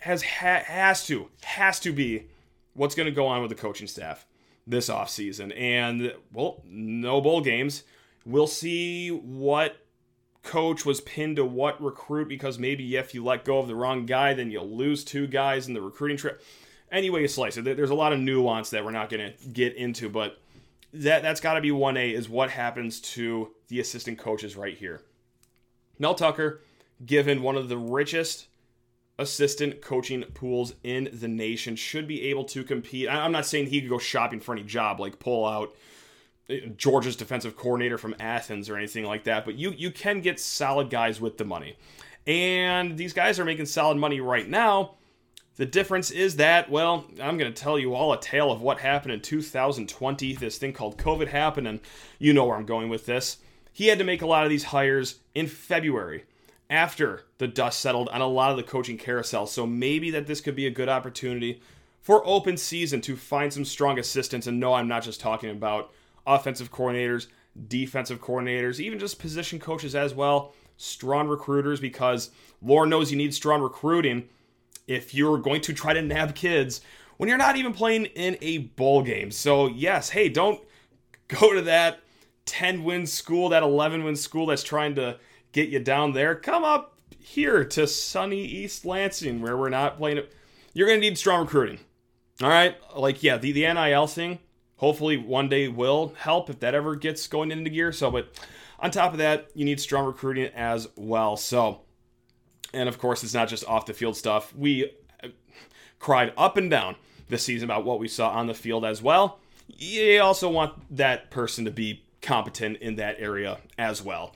has 0.00 0.22
ha- 0.22 0.64
has 0.64 1.06
to 1.06 1.28
has 1.42 1.80
to 1.80 1.92
be 1.92 2.26
what's 2.74 2.94
going 2.94 3.06
to 3.06 3.12
go 3.12 3.26
on 3.26 3.40
with 3.40 3.50
the 3.50 3.56
coaching 3.56 3.86
staff 3.86 4.26
this 4.66 4.88
offseason. 4.88 5.52
And, 5.58 6.14
well, 6.32 6.62
no 6.66 7.20
bowl 7.20 7.40
games. 7.40 7.82
We'll 8.24 8.46
see 8.46 9.08
what 9.10 9.76
coach 10.42 10.86
was 10.86 11.00
pinned 11.00 11.36
to 11.36 11.44
what 11.44 11.82
recruit 11.82 12.28
because 12.28 12.58
maybe 12.58 12.96
if 12.96 13.14
you 13.14 13.24
let 13.24 13.44
go 13.44 13.58
of 13.58 13.66
the 13.66 13.74
wrong 13.74 14.06
guy, 14.06 14.32
then 14.34 14.50
you'll 14.50 14.70
lose 14.70 15.04
two 15.04 15.26
guys 15.26 15.68
in 15.68 15.74
the 15.74 15.82
recruiting 15.82 16.16
trip. 16.16 16.42
Anyway, 16.90 17.22
you 17.22 17.28
slice 17.28 17.56
it. 17.56 17.64
There's 17.64 17.90
a 17.90 17.94
lot 17.94 18.12
of 18.12 18.20
nuance 18.20 18.70
that 18.70 18.84
we're 18.84 18.90
not 18.90 19.10
going 19.10 19.32
to 19.32 19.48
get 19.48 19.76
into, 19.76 20.08
but 20.08 20.40
that 20.92 21.22
that's 21.22 21.40
got 21.40 21.54
to 21.54 21.60
be 21.60 21.70
1A 21.70 22.12
is 22.12 22.28
what 22.28 22.50
happens 22.50 23.00
to 23.00 23.50
the 23.68 23.80
assistant 23.80 24.18
coaches 24.18 24.56
right 24.56 24.76
here. 24.76 25.02
Mel 25.98 26.14
Tucker, 26.14 26.62
given 27.04 27.42
one 27.42 27.56
of 27.56 27.68
the 27.68 27.78
richest 27.78 28.48
assistant 29.20 29.82
coaching 29.82 30.22
pools 30.34 30.74
in 30.82 31.10
the 31.12 31.28
nation 31.28 31.76
should 31.76 32.08
be 32.08 32.22
able 32.22 32.44
to 32.44 32.64
compete. 32.64 33.08
I'm 33.08 33.32
not 33.32 33.46
saying 33.46 33.66
he 33.66 33.80
could 33.80 33.90
go 33.90 33.98
shopping 33.98 34.40
for 34.40 34.52
any 34.52 34.64
job, 34.64 34.98
like 34.98 35.18
pull 35.18 35.46
out 35.46 35.74
uh, 36.48 36.54
Georgia's 36.76 37.16
defensive 37.16 37.54
coordinator 37.54 37.98
from 37.98 38.16
Athens 38.18 38.68
or 38.68 38.76
anything 38.76 39.04
like 39.04 39.24
that, 39.24 39.44
but 39.44 39.54
you 39.54 39.72
you 39.72 39.90
can 39.90 40.20
get 40.20 40.40
solid 40.40 40.90
guys 40.90 41.20
with 41.20 41.38
the 41.38 41.44
money. 41.44 41.76
And 42.26 42.96
these 42.96 43.12
guys 43.12 43.38
are 43.38 43.44
making 43.44 43.66
solid 43.66 43.98
money 43.98 44.20
right 44.20 44.48
now. 44.48 44.94
The 45.56 45.66
difference 45.66 46.10
is 46.10 46.36
that, 46.36 46.70
well, 46.70 47.04
I'm 47.20 47.36
going 47.36 47.52
to 47.52 47.62
tell 47.62 47.78
you 47.78 47.94
all 47.94 48.12
a 48.12 48.20
tale 48.20 48.50
of 48.50 48.62
what 48.62 48.80
happened 48.80 49.12
in 49.12 49.20
2020. 49.20 50.34
This 50.34 50.56
thing 50.56 50.72
called 50.72 50.96
COVID 50.96 51.28
happened, 51.28 51.68
and 51.68 51.80
you 52.18 52.32
know 52.32 52.46
where 52.46 52.56
I'm 52.56 52.64
going 52.64 52.88
with 52.88 53.04
this. 53.04 53.38
He 53.72 53.88
had 53.88 53.98
to 53.98 54.04
make 54.04 54.22
a 54.22 54.26
lot 54.26 54.44
of 54.44 54.50
these 54.50 54.64
hires 54.64 55.20
in 55.34 55.46
February 55.46 56.24
after 56.70 57.24
the 57.38 57.48
dust 57.48 57.80
settled 57.80 58.08
on 58.10 58.20
a 58.20 58.26
lot 58.26 58.52
of 58.52 58.56
the 58.56 58.62
coaching 58.62 58.96
carousel. 58.96 59.46
So 59.46 59.66
maybe 59.66 60.10
that 60.12 60.26
this 60.26 60.40
could 60.40 60.54
be 60.54 60.66
a 60.66 60.70
good 60.70 60.88
opportunity 60.88 61.60
for 62.00 62.26
open 62.26 62.56
season 62.56 63.00
to 63.02 63.16
find 63.16 63.52
some 63.52 63.64
strong 63.64 63.98
assistants. 63.98 64.46
And 64.46 64.60
no, 64.60 64.72
I'm 64.74 64.88
not 64.88 65.02
just 65.02 65.20
talking 65.20 65.50
about 65.50 65.92
offensive 66.26 66.70
coordinators, 66.70 67.26
defensive 67.68 68.20
coordinators, 68.20 68.78
even 68.78 69.00
just 69.00 69.18
position 69.18 69.58
coaches 69.58 69.94
as 69.96 70.14
well. 70.14 70.54
Strong 70.76 71.28
recruiters, 71.28 71.80
because 71.80 72.30
Lord 72.62 72.88
knows 72.88 73.10
you 73.10 73.18
need 73.18 73.34
strong 73.34 73.60
recruiting 73.60 74.28
if 74.86 75.12
you're 75.12 75.38
going 75.38 75.60
to 75.62 75.74
try 75.74 75.92
to 75.92 76.00
nab 76.00 76.34
kids 76.34 76.80
when 77.16 77.28
you're 77.28 77.36
not 77.36 77.56
even 77.56 77.74
playing 77.74 78.06
in 78.06 78.38
a 78.40 78.58
bowl 78.58 79.02
game. 79.02 79.30
So, 79.30 79.66
yes, 79.66 80.08
hey, 80.08 80.30
don't 80.30 80.60
go 81.28 81.52
to 81.52 81.60
that 81.62 82.00
10 82.46 82.82
win 82.82 83.06
school, 83.06 83.50
that 83.50 83.62
11 83.62 84.04
win 84.04 84.16
school 84.16 84.46
that's 84.46 84.62
trying 84.62 84.94
to 84.94 85.18
get 85.52 85.68
you 85.68 85.80
down 85.80 86.12
there, 86.12 86.34
come 86.34 86.64
up 86.64 86.96
here 87.18 87.64
to 87.64 87.86
sunny 87.86 88.44
East 88.44 88.84
Lansing 88.84 89.40
where 89.40 89.56
we're 89.56 89.68
not 89.68 89.98
playing 89.98 90.18
it. 90.18 90.32
You're 90.72 90.86
going 90.86 91.00
to 91.00 91.08
need 91.08 91.18
strong 91.18 91.42
recruiting. 91.42 91.80
All 92.42 92.48
right? 92.48 92.76
Like, 92.96 93.22
yeah, 93.22 93.36
the, 93.36 93.52
the 93.52 93.72
NIL 93.72 94.06
thing, 94.06 94.38
hopefully 94.76 95.16
one 95.16 95.48
day 95.48 95.68
will 95.68 96.14
help 96.16 96.48
if 96.48 96.60
that 96.60 96.74
ever 96.74 96.96
gets 96.96 97.26
going 97.26 97.50
into 97.50 97.70
gear. 97.70 97.92
So, 97.92 98.10
but 98.10 98.32
on 98.78 98.90
top 98.90 99.12
of 99.12 99.18
that, 99.18 99.50
you 99.54 99.64
need 99.64 99.80
strong 99.80 100.06
recruiting 100.06 100.50
as 100.54 100.88
well. 100.96 101.36
So, 101.36 101.82
and 102.72 102.88
of 102.88 102.98
course, 102.98 103.22
it's 103.22 103.34
not 103.34 103.48
just 103.48 103.66
off 103.66 103.86
the 103.86 103.92
field 103.92 104.16
stuff. 104.16 104.54
We 104.54 104.92
uh, 105.22 105.28
cried 105.98 106.32
up 106.36 106.56
and 106.56 106.70
down 106.70 106.96
this 107.28 107.44
season 107.44 107.66
about 107.66 107.84
what 107.84 107.98
we 107.98 108.08
saw 108.08 108.30
on 108.30 108.46
the 108.46 108.54
field 108.54 108.84
as 108.84 109.02
well. 109.02 109.38
You 109.66 110.20
also 110.20 110.48
want 110.48 110.96
that 110.96 111.30
person 111.30 111.64
to 111.64 111.70
be 111.70 112.04
competent 112.22 112.78
in 112.78 112.96
that 112.96 113.16
area 113.18 113.58
as 113.78 114.02
well. 114.02 114.34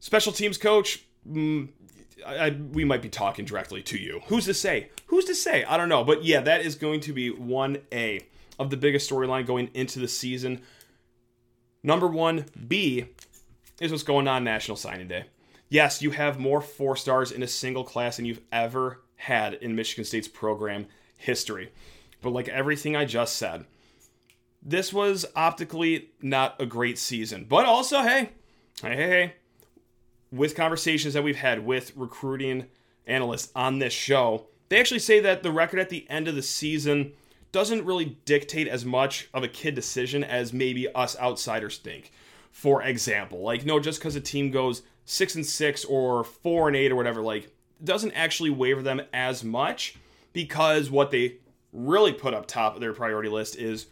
Special 0.00 0.32
teams 0.32 0.58
coach, 0.58 1.04
mm, 1.28 1.68
I, 2.24 2.50
we 2.50 2.84
might 2.84 3.02
be 3.02 3.08
talking 3.08 3.44
directly 3.44 3.82
to 3.82 3.98
you. 3.98 4.20
Who's 4.26 4.46
to 4.46 4.54
say? 4.54 4.90
Who's 5.06 5.24
to 5.26 5.34
say? 5.34 5.64
I 5.64 5.76
don't 5.76 5.88
know. 5.88 6.04
But 6.04 6.24
yeah, 6.24 6.40
that 6.40 6.62
is 6.62 6.74
going 6.74 7.00
to 7.00 7.12
be 7.12 7.30
1A 7.30 8.24
of 8.58 8.70
the 8.70 8.76
biggest 8.76 9.10
storyline 9.10 9.46
going 9.46 9.70
into 9.74 9.98
the 9.98 10.08
season. 10.08 10.62
Number 11.82 12.08
1B 12.08 13.08
is 13.80 13.90
what's 13.90 14.02
going 14.02 14.26
on 14.28 14.44
National 14.44 14.76
Signing 14.76 15.08
Day. 15.08 15.26
Yes, 15.68 16.00
you 16.00 16.12
have 16.12 16.38
more 16.38 16.60
four 16.60 16.96
stars 16.96 17.32
in 17.32 17.42
a 17.42 17.48
single 17.48 17.84
class 17.84 18.16
than 18.16 18.24
you've 18.24 18.40
ever 18.52 19.02
had 19.16 19.54
in 19.54 19.74
Michigan 19.74 20.04
State's 20.04 20.28
program 20.28 20.86
history. 21.16 21.70
But 22.22 22.32
like 22.32 22.48
everything 22.48 22.96
I 22.96 23.04
just 23.04 23.36
said, 23.36 23.66
this 24.62 24.92
was 24.92 25.26
optically 25.34 26.10
not 26.22 26.60
a 26.60 26.66
great 26.66 26.98
season. 26.98 27.46
But 27.48 27.66
also, 27.66 28.02
hey, 28.02 28.30
hey, 28.82 28.96
hey, 28.96 29.08
hey 29.08 29.34
with 30.36 30.54
conversations 30.54 31.14
that 31.14 31.22
we've 31.22 31.36
had 31.36 31.64
with 31.64 31.96
recruiting 31.96 32.66
analysts 33.06 33.50
on 33.54 33.78
this 33.78 33.92
show, 33.92 34.46
they 34.68 34.80
actually 34.80 35.00
say 35.00 35.20
that 35.20 35.42
the 35.42 35.52
record 35.52 35.78
at 35.78 35.90
the 35.90 36.06
end 36.10 36.28
of 36.28 36.34
the 36.34 36.42
season 36.42 37.12
doesn't 37.52 37.84
really 37.84 38.16
dictate 38.24 38.68
as 38.68 38.84
much 38.84 39.28
of 39.32 39.42
a 39.42 39.48
kid 39.48 39.74
decision 39.74 40.24
as 40.24 40.52
maybe 40.52 40.92
us 40.94 41.18
outsiders 41.18 41.78
think. 41.78 42.12
For 42.50 42.82
example, 42.82 43.42
like 43.42 43.64
no, 43.64 43.78
just 43.78 44.00
because 44.00 44.16
a 44.16 44.20
team 44.20 44.50
goes 44.50 44.82
six 45.04 45.34
and 45.34 45.46
six 45.46 45.84
or 45.84 46.24
four 46.24 46.68
and 46.68 46.76
eight 46.76 46.90
or 46.90 46.96
whatever, 46.96 47.22
like 47.22 47.48
doesn't 47.82 48.12
actually 48.12 48.50
waver 48.50 48.82
them 48.82 49.02
as 49.12 49.44
much 49.44 49.96
because 50.32 50.90
what 50.90 51.10
they 51.10 51.36
really 51.72 52.12
put 52.12 52.34
up 52.34 52.46
top 52.46 52.74
of 52.74 52.80
their 52.80 52.92
priority 52.92 53.28
list 53.28 53.56
is 53.56 53.86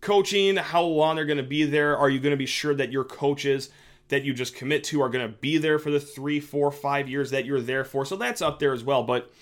coaching, 0.00 0.56
how 0.56 0.82
long 0.82 1.16
they're 1.16 1.24
going 1.24 1.36
to 1.38 1.42
be 1.42 1.64
there. 1.64 1.96
Are 1.96 2.10
you 2.10 2.20
going 2.20 2.32
to 2.32 2.36
be 2.36 2.46
sure 2.46 2.74
that 2.74 2.92
your 2.92 3.04
coaches 3.04 3.70
that 4.08 4.24
you 4.24 4.34
just 4.34 4.54
commit 4.54 4.84
to 4.84 5.00
are 5.02 5.08
going 5.08 5.26
to 5.26 5.36
be 5.38 5.58
there 5.58 5.78
for 5.78 5.90
the 5.90 6.00
three, 6.00 6.40
four, 6.40 6.70
five 6.70 7.08
years 7.08 7.30
that 7.30 7.44
you're 7.44 7.60
there 7.60 7.84
for. 7.84 8.04
So 8.04 8.16
that's 8.16 8.42
up 8.42 8.58
there 8.58 8.72
as 8.72 8.84
well. 8.84 9.02
But 9.02 9.32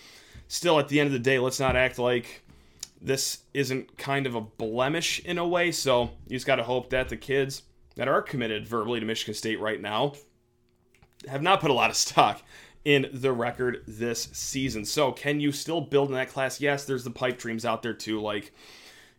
still, 0.49 0.79
at 0.79 0.89
the 0.89 1.01
end 1.01 1.09
of 1.09 1.13
the 1.13 1.19
day, 1.19 1.39
let's 1.39 1.61
not 1.61 1.77
act 1.77 1.99
like 1.99 2.43
this 3.01 3.39
isn't 3.55 3.97
kind 3.97 4.27
of 4.27 4.35
a 4.35 4.41
blemish 4.41 5.21
in 5.21 5.39
a 5.39 5.47
way. 5.47 5.73
So 5.73 6.11
you 6.27 6.37
just 6.37 6.47
got 6.47 6.57
to 6.57 6.63
hope 6.63 6.91
that 6.91 7.09
the 7.09 7.17
kids 7.17 7.63
that 7.97 8.09
are 8.09 8.23
committed 8.23 8.67
verbally 8.67 9.01
to 9.01 9.07
Michigan 9.07 9.35
State 9.35 9.61
right 9.61 9.81
now 9.81 10.13
have 11.29 11.43
not 11.43 11.61
put 11.61 11.71
a 11.71 11.75
lot 11.75 11.91
of 11.91 11.97
stock 11.97 12.43
in 12.85 13.11
the 13.13 13.33
record 13.33 13.83
this 13.87 14.29
season. 14.33 14.85
So 14.85 15.13
can 15.13 15.41
you 15.41 15.53
still 15.53 15.81
build 15.81 16.09
in 16.09 16.15
that 16.15 16.31
class? 16.31 16.61
Yes, 16.61 16.85
there's 16.85 17.05
the 17.05 17.11
pipe 17.11 17.39
dreams 17.39 17.65
out 17.65 17.83
there 17.83 17.95
too. 17.95 18.21
Like, 18.21 18.53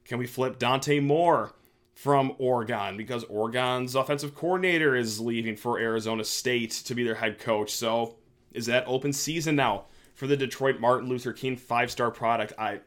can 0.06 0.18
we 0.18 0.28
flip 0.28 0.58
Dante 0.58 1.00
Moore? 1.00 1.54
From 1.94 2.36
Oregon 2.40 2.98
because 2.98 3.24
Oregon's 3.26 3.96
offensive 3.96 4.34
coordinator 4.36 4.96
is 4.96 5.20
leaving 5.20 5.56
for 5.56 5.80
Arizona 5.80 6.24
State 6.24 6.72
to 6.72 6.96
be 6.96 7.04
their 7.04 7.16
head 7.16 7.40
coach. 7.40 7.72
So, 7.72 8.16
is 8.54 8.66
that 8.66 8.84
open 8.88 9.14
season 9.14 9.56
now 9.56 9.86
for 10.14 10.28
the 10.28 10.38
Detroit 10.38 10.80
Martin 10.80 11.10
Luther 11.10 11.34
King 11.34 11.56
five-star 11.56 12.12
product? 12.12 12.54
I 12.58 12.82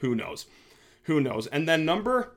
who 0.00 0.14
knows. 0.14 0.46
Who 1.04 1.20
knows. 1.20 1.46
And 1.46 1.68
then 1.68 1.84
number 1.84 2.36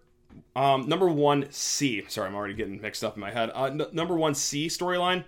um, 0.56 0.88
number 0.88 1.08
1C, 1.08 2.10
sorry, 2.10 2.28
I'm 2.28 2.36
already 2.36 2.54
getting 2.54 2.82
mixed 2.82 3.04
up 3.04 3.16
in 3.16 3.22
my 3.22 3.32
head. 3.32 3.52
Uh, 3.54 3.66
n- 3.66 3.82
number 3.92 4.16
1C 4.16 4.68
storyline 4.68 5.24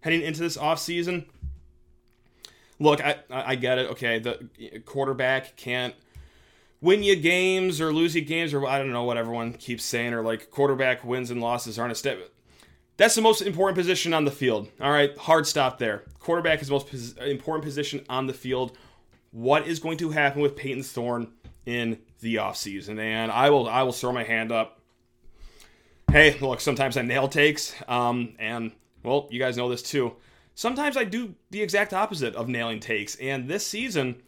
heading 0.00 0.22
into 0.22 0.40
this 0.40 0.56
offseason. 0.56 1.26
Look, 2.78 3.04
I 3.04 3.16
I 3.30 3.54
get 3.54 3.78
it. 3.78 3.90
Okay, 3.92 4.18
the 4.18 4.48
quarterback 4.84 5.56
can't 5.56 5.94
win 6.86 7.02
you 7.02 7.16
games 7.16 7.80
or 7.80 7.92
lose 7.92 8.14
you 8.14 8.20
games 8.20 8.54
or 8.54 8.64
I 8.64 8.78
don't 8.78 8.92
know 8.92 9.02
what 9.02 9.16
everyone 9.16 9.52
keeps 9.54 9.84
saying 9.84 10.14
or 10.14 10.22
like 10.22 10.52
quarterback 10.52 11.04
wins 11.04 11.32
and 11.32 11.40
losses 11.40 11.80
aren't 11.80 11.90
a 11.90 11.96
step. 11.96 12.18
That's 12.96 13.16
the 13.16 13.22
most 13.22 13.42
important 13.42 13.76
position 13.76 14.14
on 14.14 14.24
the 14.24 14.30
field. 14.30 14.68
All 14.80 14.92
right, 14.92 15.16
hard 15.18 15.48
stop 15.48 15.78
there. 15.78 16.04
Quarterback 16.20 16.62
is 16.62 16.68
the 16.68 16.74
most 16.74 16.88
pos- 16.88 17.14
important 17.14 17.64
position 17.64 18.06
on 18.08 18.28
the 18.28 18.32
field. 18.32 18.78
What 19.32 19.66
is 19.66 19.80
going 19.80 19.98
to 19.98 20.10
happen 20.10 20.40
with 20.40 20.54
Payton 20.54 20.84
Thorne 20.84 21.32
in 21.66 21.98
the 22.20 22.36
offseason? 22.36 23.00
And 23.00 23.32
I 23.32 23.50
will 23.50 23.68
I 23.68 23.82
will 23.82 23.92
throw 23.92 24.12
my 24.12 24.22
hand 24.22 24.52
up. 24.52 24.80
Hey, 26.10 26.38
look, 26.38 26.60
sometimes 26.60 26.96
I 26.96 27.02
nail 27.02 27.26
takes. 27.26 27.74
Um, 27.88 28.36
and 28.38 28.70
well, 29.02 29.26
you 29.30 29.40
guys 29.40 29.56
know 29.56 29.68
this 29.68 29.82
too. 29.82 30.14
Sometimes 30.54 30.96
I 30.96 31.02
do 31.02 31.34
the 31.50 31.62
exact 31.62 31.92
opposite 31.92 32.36
of 32.36 32.48
nailing 32.48 32.80
takes. 32.80 33.16
And 33.16 33.48
this 33.48 33.66
season, 33.66 34.22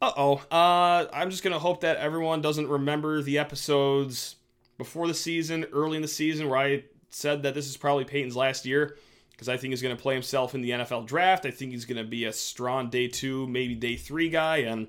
uh-oh. 0.00 0.42
Uh 0.50 1.06
I'm 1.12 1.30
just 1.30 1.42
gonna 1.42 1.58
hope 1.58 1.80
that 1.80 1.96
everyone 1.98 2.40
doesn't 2.40 2.68
remember 2.68 3.22
the 3.22 3.38
episodes 3.38 4.36
before 4.76 5.08
the 5.08 5.14
season, 5.14 5.66
early 5.72 5.96
in 5.96 6.02
the 6.02 6.08
season, 6.08 6.48
where 6.48 6.58
I 6.58 6.84
said 7.10 7.42
that 7.42 7.54
this 7.54 7.66
is 7.66 7.76
probably 7.76 8.04
Payton's 8.04 8.36
last 8.36 8.64
year 8.64 8.96
because 9.32 9.48
I 9.48 9.56
think 9.56 9.72
he's 9.72 9.82
going 9.82 9.96
to 9.96 10.02
play 10.02 10.14
himself 10.14 10.54
in 10.54 10.62
the 10.62 10.70
NFL 10.70 11.06
draft. 11.06 11.46
I 11.46 11.50
think 11.50 11.70
he's 11.72 11.84
going 11.84 12.02
to 12.02 12.08
be 12.08 12.24
a 12.24 12.32
strong 12.32 12.90
day 12.90 13.06
two, 13.06 13.46
maybe 13.46 13.74
day 13.74 13.96
three 13.96 14.28
guy. 14.28 14.58
And 14.58 14.88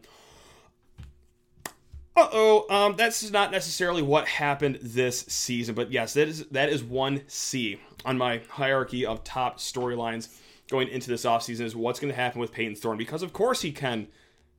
uh 2.15 2.27
oh, 2.31 2.65
um, 2.69 2.95
that's 2.95 3.29
not 3.31 3.51
necessarily 3.51 4.01
what 4.01 4.27
happened 4.27 4.79
this 4.81 5.21
season. 5.21 5.75
But 5.75 5.91
yes, 5.91 6.13
that 6.13 6.27
is 6.27 6.45
that 6.47 6.69
is 6.69 6.83
one 6.83 7.21
C 7.27 7.79
on 8.05 8.17
my 8.17 8.41
hierarchy 8.49 9.05
of 9.05 9.23
top 9.23 9.59
storylines 9.59 10.35
going 10.69 10.87
into 10.87 11.09
this 11.09 11.25
offseason 11.25 11.61
is 11.61 11.75
what's 11.75 11.99
going 11.99 12.11
to 12.11 12.15
happen 12.15 12.39
with 12.39 12.51
Payton 12.51 12.75
Thorne 12.75 12.97
because 12.97 13.23
of 13.23 13.33
course 13.33 13.61
he 13.61 13.71
can 13.71 14.07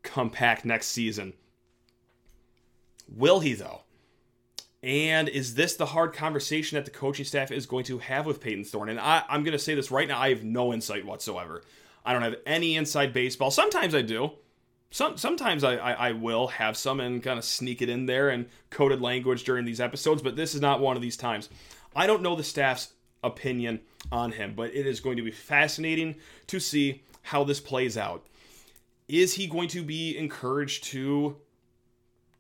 come 0.03 0.29
back 0.29 0.65
next 0.65 0.89
season. 0.89 1.35
Will 3.09 3.41
he 3.41 3.55
though? 3.55 3.83
And 4.83 5.29
is 5.29 5.55
this 5.55 5.77
the 5.77 5.87
hard 5.87 6.15
conversation 6.15 6.77
that 6.77 6.87
the 6.87 6.91
coaching 6.91 7.27
staff 7.27 7.51
is 7.51 7.67
going 7.67 7.85
to 7.85 7.99
have 7.99 8.25
with 8.25 8.41
Payton 8.41 8.65
Thorne? 8.65 8.89
And 8.89 9.01
I, 9.01 9.25
am 9.29 9.43
going 9.43 9.53
to 9.53 9.59
say 9.59 9.75
this 9.75 9.91
right 9.91 10.09
now 10.09 10.19
I 10.19 10.31
have 10.31 10.43
no 10.43 10.73
insight 10.73 11.05
whatsoever. 11.05 11.63
I 12.05 12.13
don't 12.13 12.23
have 12.23 12.37
any 12.47 12.77
inside 12.77 13.13
baseball. 13.13 13.51
Sometimes 13.51 13.95
I 13.95 14.03
do. 14.03 14.33
Some, 14.91 15.19
sometimes 15.19 15.63
I, 15.65 15.77
I, 15.77 15.93
I 15.93 16.13
will 16.13 16.49
have 16.49 16.77
some 16.77 16.99
and 16.99 17.23
kind 17.23 17.39
of 17.39 17.45
sneak 17.45 17.83
it 17.83 17.89
in 17.89 18.07
there 18.07 18.31
and 18.31 18.47
coded 18.71 19.01
language 19.01 19.45
during 19.45 19.65
these 19.65 19.81
episodes, 19.81 20.23
but 20.23 20.35
this 20.35 20.55
is 20.55 20.61
not 20.61 20.81
one 20.81 20.97
of 20.97 21.03
these 21.03 21.17
times. 21.17 21.49
I 21.95 22.07
don't 22.07 22.23
know 22.23 22.35
the 22.35 22.43
staff's 22.43 22.95
opinion 23.23 23.81
on 24.11 24.33
him, 24.33 24.55
but 24.57 24.75
it 24.75 24.87
is 24.87 25.01
going 25.01 25.17
to 25.19 25.23
be 25.23 25.31
fascinating 25.31 26.17
to 26.49 26.59
see 26.59 27.03
how 27.23 27.45
this 27.45 27.61
plays 27.61 27.97
out. 27.97 28.27
Is 29.11 29.35
he 29.35 29.49
going 29.49 29.69
to 29.69 29.83
be 29.83 30.17
encouraged 30.17 30.85
to 30.85 31.37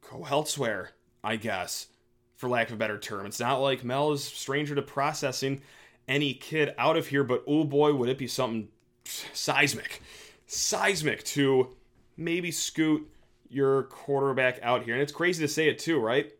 go 0.08 0.24
elsewhere? 0.30 0.90
I 1.22 1.36
guess 1.36 1.88
for 2.36 2.48
lack 2.48 2.68
of 2.68 2.74
a 2.74 2.78
better 2.78 2.96
term. 2.96 3.26
It's 3.26 3.40
not 3.40 3.60
like 3.60 3.84
Mel 3.84 4.12
is 4.12 4.24
stranger 4.24 4.74
to 4.74 4.82
processing 4.82 5.60
any 6.08 6.32
kid 6.32 6.72
out 6.78 6.96
of 6.96 7.08
here, 7.08 7.24
but 7.24 7.44
oh 7.46 7.64
boy, 7.64 7.92
would 7.92 8.08
it 8.08 8.16
be 8.16 8.26
something 8.26 8.68
seismic, 9.04 10.00
seismic 10.46 11.22
to 11.24 11.76
maybe 12.16 12.50
scoot 12.50 13.10
your 13.48 13.82
quarterback 13.84 14.60
out 14.62 14.84
here. 14.84 14.94
And 14.94 15.02
it's 15.02 15.12
crazy 15.12 15.42
to 15.42 15.48
say 15.48 15.68
it 15.68 15.78
too, 15.78 15.98
right? 15.98 16.32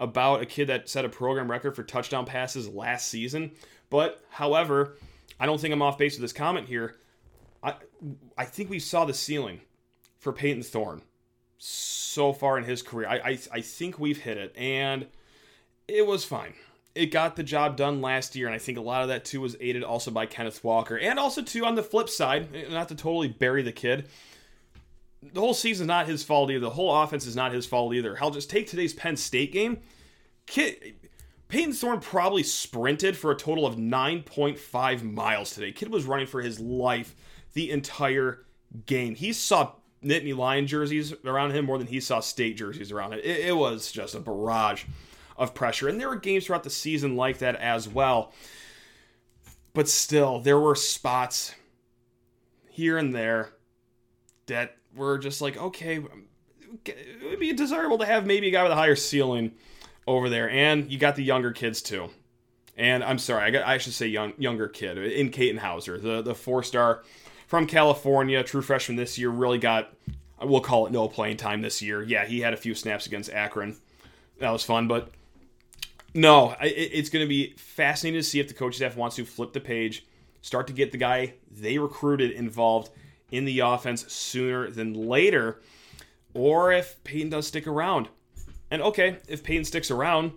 About 0.00 0.42
a 0.42 0.46
kid 0.46 0.66
that 0.66 0.88
set 0.88 1.04
a 1.04 1.08
program 1.08 1.50
record 1.50 1.76
for 1.76 1.84
touchdown 1.84 2.26
passes 2.26 2.68
last 2.68 3.06
season. 3.08 3.52
But 3.88 4.20
however, 4.28 4.96
I 5.38 5.46
don't 5.46 5.60
think 5.60 5.72
I'm 5.72 5.80
off 5.80 5.96
base 5.96 6.14
with 6.14 6.22
this 6.22 6.32
comment 6.32 6.66
here. 6.66 6.96
I 7.62 7.74
I 8.36 8.44
think 8.44 8.68
we 8.68 8.78
saw 8.78 9.04
the 9.04 9.14
ceiling 9.14 9.60
for 10.18 10.32
Payton 10.32 10.62
Thorne 10.62 11.02
so 11.58 12.32
far 12.32 12.58
in 12.58 12.64
his 12.64 12.82
career. 12.82 13.08
I 13.08 13.16
I, 13.16 13.38
I 13.52 13.60
think 13.60 13.98
we've 13.98 14.20
hit 14.20 14.36
it. 14.36 14.54
And 14.56 15.06
it 15.88 16.06
was 16.06 16.24
fine. 16.24 16.54
It 16.94 17.06
got 17.06 17.36
the 17.36 17.42
job 17.42 17.76
done 17.76 18.00
last 18.00 18.34
year, 18.34 18.46
and 18.46 18.54
I 18.54 18.58
think 18.58 18.78
a 18.78 18.82
lot 18.82 19.02
of 19.02 19.08
that 19.08 19.24
too 19.24 19.42
was 19.42 19.56
aided 19.60 19.84
also 19.84 20.10
by 20.10 20.24
Kenneth 20.26 20.64
Walker, 20.64 20.98
and 20.98 21.18
also 21.18 21.42
too 21.42 21.66
on 21.66 21.74
the 21.74 21.82
flip 21.82 22.08
side, 22.08 22.48
eh, 22.54 22.64
not 22.70 22.88
to 22.88 22.94
totally 22.94 23.28
bury 23.28 23.62
the 23.62 23.72
kid. 23.72 24.08
The 25.22 25.40
whole 25.40 25.54
season's 25.54 25.88
not 25.88 26.06
his 26.06 26.22
fault 26.24 26.50
either. 26.50 26.60
The 26.60 26.70
whole 26.70 26.94
offense 26.94 27.26
is 27.26 27.36
not 27.36 27.52
his 27.52 27.66
fault 27.66 27.94
either. 27.94 28.16
Hell, 28.16 28.30
just 28.30 28.48
take 28.48 28.66
today's 28.66 28.94
Penn 28.94 29.16
State 29.16 29.52
game. 29.52 29.78
Kid, 30.46 30.94
Payton 31.48 31.74
Thorne 31.74 32.00
probably 32.00 32.42
sprinted 32.42 33.16
for 33.16 33.30
a 33.30 33.36
total 33.36 33.66
of 33.66 33.76
9.5 33.76 35.02
miles 35.02 35.50
today. 35.50 35.72
Kid 35.72 35.90
was 35.90 36.04
running 36.04 36.26
for 36.26 36.40
his 36.40 36.60
life 36.60 37.14
the 37.52 37.70
entire 37.70 38.46
game. 38.86 39.14
He 39.14 39.32
saw 39.32 39.72
Nittany 40.04 40.36
Lion 40.36 40.66
jerseys 40.66 41.14
around 41.24 41.52
him 41.52 41.64
more 41.64 41.78
than 41.78 41.86
he 41.86 42.00
saw 42.00 42.20
state 42.20 42.56
jerseys 42.56 42.92
around 42.92 43.12
him. 43.12 43.20
It, 43.20 43.46
it 43.46 43.56
was 43.56 43.90
just 43.90 44.14
a 44.14 44.20
barrage 44.20 44.84
of 45.36 45.54
pressure. 45.54 45.88
And 45.88 46.00
there 46.00 46.08
were 46.08 46.16
games 46.16 46.46
throughout 46.46 46.64
the 46.64 46.70
season 46.70 47.16
like 47.16 47.38
that 47.38 47.56
as 47.56 47.88
well. 47.88 48.32
But 49.74 49.88
still, 49.88 50.40
there 50.40 50.58
were 50.58 50.74
spots 50.74 51.54
here 52.70 52.96
and 52.96 53.14
there 53.14 53.50
that 54.46 54.76
were 54.94 55.18
just 55.18 55.40
like, 55.40 55.56
okay, 55.56 56.02
it 56.84 57.30
would 57.30 57.40
be 57.40 57.52
desirable 57.52 57.98
to 57.98 58.06
have 58.06 58.26
maybe 58.26 58.48
a 58.48 58.50
guy 58.50 58.62
with 58.62 58.72
a 58.72 58.76
higher 58.76 58.96
ceiling 58.96 59.52
over 60.06 60.28
there. 60.28 60.48
And 60.48 60.90
you 60.90 60.98
got 60.98 61.16
the 61.16 61.24
younger 61.24 61.52
kids 61.52 61.82
too. 61.82 62.08
And 62.78 63.02
I'm 63.02 63.18
sorry, 63.18 63.44
I, 63.44 63.50
got, 63.50 63.66
I 63.66 63.78
should 63.78 63.94
say 63.94 64.06
young, 64.06 64.34
younger 64.38 64.68
kid 64.68 64.98
in 64.98 65.30
Katin 65.30 65.56
Houser, 65.56 65.98
the, 65.98 66.22
the 66.22 66.34
four 66.34 66.62
star 66.62 67.02
from 67.46 67.66
California, 67.66 68.42
true 68.42 68.62
freshman 68.62 68.96
this 68.96 69.18
year, 69.18 69.30
really 69.30 69.58
got, 69.58 69.94
we'll 70.42 70.60
call 70.60 70.86
it 70.86 70.92
no 70.92 71.08
playing 71.08 71.36
time 71.36 71.62
this 71.62 71.80
year. 71.80 72.02
Yeah, 72.02 72.26
he 72.26 72.40
had 72.40 72.52
a 72.52 72.56
few 72.56 72.74
snaps 72.74 73.06
against 73.06 73.30
Akron. 73.32 73.76
That 74.38 74.50
was 74.50 74.62
fun, 74.62 74.88
but 74.88 75.10
no, 76.12 76.54
it's 76.60 77.08
going 77.08 77.24
to 77.24 77.28
be 77.28 77.54
fascinating 77.56 78.20
to 78.20 78.22
see 78.22 78.40
if 78.40 78.48
the 78.48 78.54
coaching 78.54 78.76
staff 78.76 78.96
wants 78.96 79.16
to 79.16 79.24
flip 79.24 79.52
the 79.52 79.60
page, 79.60 80.06
start 80.42 80.66
to 80.66 80.72
get 80.72 80.92
the 80.92 80.98
guy 80.98 81.34
they 81.50 81.78
recruited 81.78 82.30
involved 82.30 82.90
in 83.30 83.44
the 83.44 83.60
offense 83.60 84.12
sooner 84.12 84.70
than 84.70 84.94
later, 84.94 85.60
or 86.34 86.72
if 86.72 87.02
Payton 87.04 87.30
does 87.30 87.46
stick 87.46 87.66
around. 87.66 88.08
And 88.70 88.82
okay, 88.82 89.18
if 89.28 89.42
Payton 89.42 89.64
sticks 89.64 89.90
around, 89.90 90.32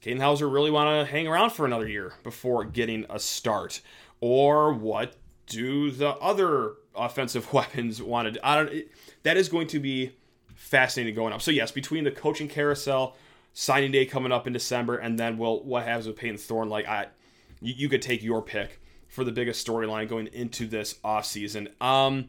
Katin 0.00 0.20
Houser 0.20 0.48
really 0.48 0.70
want 0.70 1.06
to 1.06 1.10
hang 1.10 1.26
around 1.26 1.50
for 1.50 1.66
another 1.66 1.88
year 1.88 2.14
before 2.22 2.64
getting 2.64 3.04
a 3.10 3.18
start? 3.18 3.80
Or 4.20 4.72
what 4.72 5.14
do 5.46 5.90
the 5.90 6.10
other 6.10 6.74
offensive 6.94 7.52
weapons 7.52 8.02
want 8.02 8.34
to? 8.34 8.46
I 8.46 8.56
don't. 8.56 8.72
It, 8.72 8.90
that 9.22 9.36
is 9.36 9.48
going 9.48 9.66
to 9.68 9.80
be 9.80 10.12
fascinating 10.54 11.14
going 11.14 11.32
up. 11.32 11.42
So 11.42 11.50
yes, 11.50 11.70
between 11.70 12.04
the 12.04 12.10
coaching 12.10 12.48
carousel 12.48 13.16
signing 13.52 13.90
day 13.90 14.04
coming 14.06 14.32
up 14.32 14.46
in 14.46 14.52
December, 14.52 14.96
and 14.96 15.18
then 15.18 15.38
well, 15.38 15.62
what 15.62 15.84
happens 15.84 16.06
with 16.06 16.16
Payton 16.16 16.38
Thorne? 16.38 16.68
Like 16.68 16.86
I, 16.86 17.06
you, 17.60 17.74
you 17.76 17.88
could 17.88 18.02
take 18.02 18.22
your 18.22 18.42
pick 18.42 18.80
for 19.08 19.24
the 19.24 19.32
biggest 19.32 19.66
storyline 19.66 20.08
going 20.08 20.26
into 20.28 20.66
this 20.66 20.94
offseason. 21.04 21.80
Um, 21.80 22.28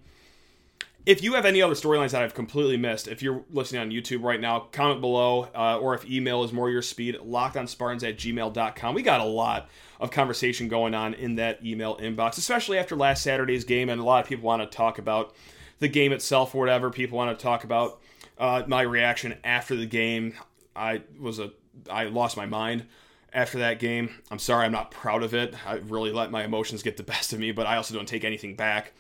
if 1.07 1.23
you 1.23 1.35
have 1.35 1.45
any 1.45 1.61
other 1.61 1.73
storylines 1.73 2.11
that 2.11 2.21
I've 2.21 2.33
completely 2.33 2.75
missed, 2.75 3.07
if 3.07 3.21
you're 3.21 3.45
listening 3.49 3.81
on 3.81 3.91
YouTube 3.91 4.23
right 4.23 4.41
now, 4.41 4.67
comment 4.73 4.99
below, 4.99 5.47
uh, 5.55 5.79
or 5.79 5.93
if 5.93 6.05
email 6.05 6.43
is 6.43 6.51
more 6.51 6.69
your 6.69 6.81
speed, 6.81 7.15
lockedonspartans 7.15 8.03
at 8.03 8.17
gmail.com. 8.17 8.93
We 8.93 9.03
got 9.03 9.21
a 9.21 9.23
lot 9.25 9.69
of 10.01 10.11
conversation 10.11 10.67
going 10.67 10.93
on 10.93 11.13
in 11.13 11.35
that 11.35 11.65
email 11.65 11.95
inbox, 11.95 12.37
especially 12.37 12.77
after 12.77 12.97
last 12.97 13.23
Saturday's 13.23 13.63
game, 13.63 13.87
and 13.87 14.01
a 14.01 14.03
lot 14.03 14.21
of 14.21 14.27
people 14.27 14.45
want 14.45 14.69
to 14.69 14.77
talk 14.77 14.99
about 14.99 15.33
the 15.79 15.87
game 15.87 16.11
itself 16.11 16.53
or 16.53 16.57
whatever. 16.57 16.89
People 16.89 17.17
want 17.17 17.39
to 17.39 17.41
talk 17.41 17.63
about 17.63 18.01
uh, 18.37 18.63
my 18.67 18.81
reaction 18.81 19.37
after 19.45 19.77
the 19.77 19.85
game. 19.85 20.33
I 20.75 21.03
was 21.17 21.39
a 21.39 21.53
I 21.89 22.05
lost 22.05 22.35
my 22.35 22.47
mind 22.47 22.85
after 23.31 23.59
that 23.59 23.79
game. 23.79 24.13
I'm 24.29 24.39
sorry, 24.39 24.65
I'm 24.65 24.73
not 24.73 24.91
proud 24.91 25.23
of 25.23 25.33
it. 25.33 25.55
I 25.65 25.75
really 25.75 26.11
let 26.11 26.31
my 26.31 26.43
emotions 26.43 26.83
get 26.83 26.97
the 26.97 27.03
best 27.03 27.31
of 27.31 27.39
me, 27.39 27.53
but 27.53 27.65
I 27.65 27.77
also 27.77 27.93
don't 27.93 28.09
take 28.09 28.25
anything 28.25 28.57
back 28.57 28.91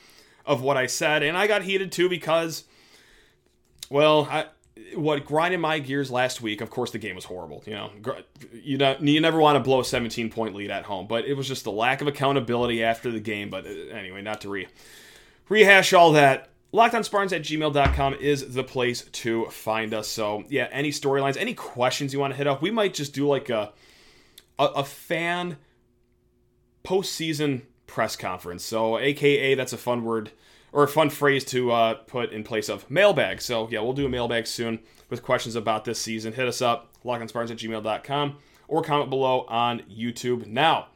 of 0.47 0.61
what 0.61 0.77
I 0.77 0.87
said, 0.87 1.21
and 1.21 1.37
I 1.37 1.45
got 1.45 1.61
heated 1.61 1.91
too 1.91 2.09
because, 2.09 2.63
well, 3.89 4.27
I, 4.31 4.45
what 4.95 5.25
grinded 5.25 5.59
my 5.59 5.79
gears 5.79 6.09
last 6.09 6.41
week. 6.41 6.61
Of 6.61 6.69
course, 6.69 6.91
the 6.91 6.97
game 6.97 7.15
was 7.15 7.25
horrible. 7.25 7.63
You 7.65 7.73
know, 7.73 7.91
you 8.51 8.77
you 9.01 9.21
never 9.21 9.39
want 9.39 9.57
to 9.57 9.59
blow 9.59 9.81
a 9.81 9.85
17 9.85 10.29
point 10.29 10.55
lead 10.55 10.71
at 10.71 10.85
home, 10.85 11.07
but 11.07 11.25
it 11.25 11.33
was 11.33 11.47
just 11.47 11.63
the 11.63 11.71
lack 11.71 12.01
of 12.01 12.07
accountability 12.07 12.83
after 12.83 13.11
the 13.11 13.19
game. 13.19 13.49
But 13.49 13.65
uh, 13.65 13.69
anyway, 13.69 14.21
not 14.21 14.41
to 14.41 14.49
re 14.49 14.67
rehash 15.49 15.93
all 15.93 16.13
that. 16.13 16.49
LockedOnSpartans 16.73 17.33
at 17.33 17.41
gmail.com 17.43 18.15
is 18.15 18.53
the 18.53 18.63
place 18.63 19.03
to 19.03 19.45
find 19.45 19.93
us. 19.93 20.07
So, 20.09 20.43
yeah, 20.49 20.67
any 20.71 20.91
storylines, 20.91 21.37
any 21.37 21.53
questions 21.53 22.13
you 22.13 22.19
want 22.19 22.33
to 22.33 22.37
hit 22.37 22.45
up, 22.45 22.61
we 22.61 22.71
might 22.71 22.93
just 22.93 23.13
do 23.13 23.25
like 23.25 23.49
a, 23.49 23.71
a, 24.59 24.65
a 24.65 24.83
fan 24.83 25.57
postseason 26.83 27.61
press 27.87 28.15
conference. 28.15 28.63
So, 28.63 28.99
AKA, 28.99 29.55
that's 29.55 29.73
a 29.73 29.77
fun 29.77 30.03
word 30.03 30.31
or 30.71 30.83
a 30.83 30.87
fun 30.87 31.09
phrase 31.09 31.43
to 31.45 31.71
uh, 31.71 31.93
put 31.95 32.31
in 32.31 32.43
place 32.43 32.69
of 32.69 32.89
mailbag. 32.91 33.41
So, 33.41 33.67
yeah, 33.71 33.79
we'll 33.79 33.93
do 33.93 34.05
a 34.05 34.09
mailbag 34.09 34.45
soon 34.45 34.79
with 35.09 35.23
questions 35.23 35.55
about 35.55 35.85
this 35.85 35.99
season. 35.99 36.33
Hit 36.33 36.47
us 36.47 36.61
up, 36.61 36.93
LockedOnSpartans 37.05 37.51
at 37.51 37.57
gmail.com, 37.57 38.37
or 38.67 38.81
comment 38.83 39.09
below 39.09 39.45
on 39.47 39.79
YouTube. 39.89 40.45
Now, 40.45 40.87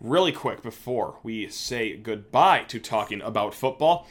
really 0.00 0.32
quick 0.32 0.62
before 0.62 1.18
we 1.22 1.48
say 1.48 1.96
goodbye 1.96 2.64
to 2.68 2.80
talking 2.80 3.20
about 3.20 3.54
football, 3.54 4.08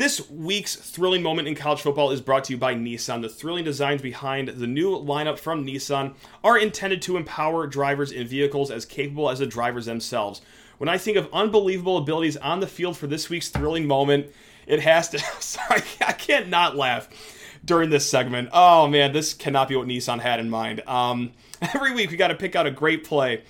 This 0.00 0.30
week's 0.30 0.76
thrilling 0.76 1.22
moment 1.22 1.46
in 1.46 1.54
college 1.54 1.82
football 1.82 2.10
is 2.10 2.22
brought 2.22 2.44
to 2.44 2.54
you 2.54 2.56
by 2.56 2.74
Nissan. 2.74 3.20
The 3.20 3.28
thrilling 3.28 3.64
designs 3.64 4.00
behind 4.00 4.48
the 4.48 4.66
new 4.66 4.96
lineup 4.96 5.38
from 5.38 5.66
Nissan 5.66 6.14
are 6.42 6.56
intended 6.56 7.02
to 7.02 7.18
empower 7.18 7.66
drivers 7.66 8.10
in 8.10 8.26
vehicles 8.26 8.70
as 8.70 8.86
capable 8.86 9.28
as 9.28 9.40
the 9.40 9.46
drivers 9.46 9.84
themselves. 9.84 10.40
When 10.80 10.88
I 10.88 10.96
think 10.96 11.18
of 11.18 11.28
unbelievable 11.30 11.98
abilities 11.98 12.38
on 12.38 12.60
the 12.60 12.66
field 12.66 12.96
for 12.96 13.06
this 13.06 13.28
week's 13.28 13.50
thrilling 13.50 13.86
moment, 13.86 14.28
it 14.66 14.80
has 14.80 15.10
to. 15.10 15.18
Sorry, 15.38 15.82
I 16.00 16.12
can't 16.12 16.48
not 16.48 16.74
laugh 16.74 17.06
during 17.62 17.90
this 17.90 18.08
segment. 18.08 18.48
Oh 18.50 18.88
man, 18.88 19.12
this 19.12 19.34
cannot 19.34 19.68
be 19.68 19.76
what 19.76 19.86
Nissan 19.86 20.20
had 20.20 20.40
in 20.40 20.48
mind. 20.48 20.80
Um, 20.88 21.32
every 21.60 21.92
week 21.92 22.10
we 22.10 22.16
got 22.16 22.28
to 22.28 22.34
pick 22.34 22.56
out 22.56 22.66
a 22.66 22.70
great 22.70 23.04
play 23.04 23.42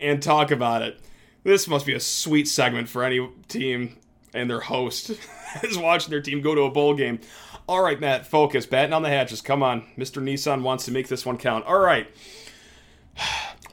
and 0.00 0.22
talk 0.22 0.50
about 0.50 0.80
it. 0.80 0.98
This 1.44 1.68
must 1.68 1.84
be 1.84 1.92
a 1.92 2.00
sweet 2.00 2.48
segment 2.48 2.88
for 2.88 3.04
any 3.04 3.28
team 3.48 3.98
and 4.32 4.48
their 4.48 4.60
host 4.60 5.10
is 5.62 5.76
watching 5.76 6.10
their 6.10 6.22
team 6.22 6.40
go 6.40 6.54
to 6.54 6.62
a 6.62 6.70
bowl 6.70 6.94
game. 6.94 7.20
All 7.68 7.82
right, 7.82 8.00
Matt, 8.00 8.26
focus. 8.26 8.64
Batting 8.64 8.94
on 8.94 9.02
the 9.02 9.10
hatches. 9.10 9.42
Come 9.42 9.62
on. 9.62 9.84
Mr. 9.98 10.22
Nissan 10.22 10.62
wants 10.62 10.86
to 10.86 10.90
make 10.90 11.08
this 11.08 11.26
one 11.26 11.36
count. 11.36 11.66
All 11.66 11.80
right. 11.80 12.08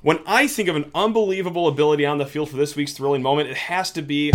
When 0.05 0.19
I 0.27 0.45
think 0.45 0.69
of 0.69 0.75
an 0.75 0.91
unbelievable 0.93 1.67
ability 1.67 2.05
on 2.05 2.19
the 2.19 2.27
field 2.27 2.51
for 2.51 2.57
this 2.57 2.75
week's 2.75 2.93
thrilling 2.93 3.23
moment, 3.23 3.49
it 3.49 3.57
has 3.57 3.89
to 3.93 4.03
be 4.03 4.31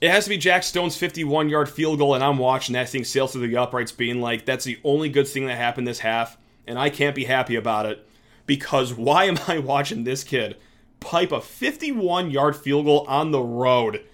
it 0.00 0.10
has 0.10 0.24
to 0.24 0.30
be 0.30 0.38
Jack 0.38 0.62
Stone's 0.62 0.96
51 0.96 1.50
yard 1.50 1.68
field 1.68 1.98
goal, 1.98 2.14
and 2.14 2.24
I'm 2.24 2.38
watching 2.38 2.72
that 2.72 2.88
thing 2.88 3.04
sail 3.04 3.28
through 3.28 3.48
the 3.48 3.56
uprights, 3.58 3.92
being 3.92 4.22
like, 4.22 4.46
that's 4.46 4.64
the 4.64 4.80
only 4.82 5.10
good 5.10 5.28
thing 5.28 5.44
that 5.44 5.58
happened 5.58 5.86
this 5.86 5.98
half, 5.98 6.38
and 6.66 6.78
I 6.78 6.88
can't 6.88 7.14
be 7.14 7.26
happy 7.26 7.54
about 7.54 7.84
it. 7.84 8.08
Because 8.46 8.94
why 8.94 9.24
am 9.24 9.36
I 9.46 9.58
watching 9.58 10.04
this 10.04 10.24
kid 10.24 10.56
pipe 10.98 11.32
a 11.32 11.42
51 11.42 12.30
yard 12.30 12.56
field 12.56 12.86
goal 12.86 13.04
on 13.08 13.30
the 13.30 13.42
road 13.42 14.06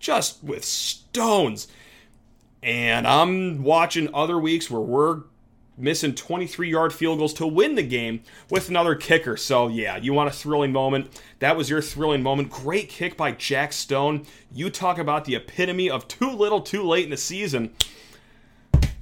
just 0.00 0.42
with 0.42 0.64
stones? 0.64 1.68
And 2.60 3.06
I'm 3.06 3.62
watching 3.62 4.12
other 4.12 4.36
weeks 4.36 4.68
where 4.68 4.80
we're 4.80 5.22
missing 5.76 6.14
23 6.14 6.70
yard 6.70 6.92
field 6.92 7.18
goals 7.18 7.34
to 7.34 7.46
win 7.46 7.74
the 7.74 7.82
game 7.82 8.22
with 8.50 8.68
another 8.68 8.94
kicker. 8.94 9.36
So, 9.36 9.68
yeah, 9.68 9.96
you 9.96 10.12
want 10.12 10.28
a 10.28 10.32
thrilling 10.32 10.72
moment. 10.72 11.20
That 11.38 11.56
was 11.56 11.70
your 11.70 11.82
thrilling 11.82 12.22
moment. 12.22 12.50
Great 12.50 12.88
kick 12.88 13.16
by 13.16 13.32
Jack 13.32 13.72
Stone. 13.72 14.26
You 14.52 14.70
talk 14.70 14.98
about 14.98 15.24
the 15.24 15.36
epitome 15.36 15.90
of 15.90 16.08
too 16.08 16.30
little, 16.30 16.60
too 16.60 16.82
late 16.82 17.04
in 17.04 17.10
the 17.10 17.16
season. 17.16 17.74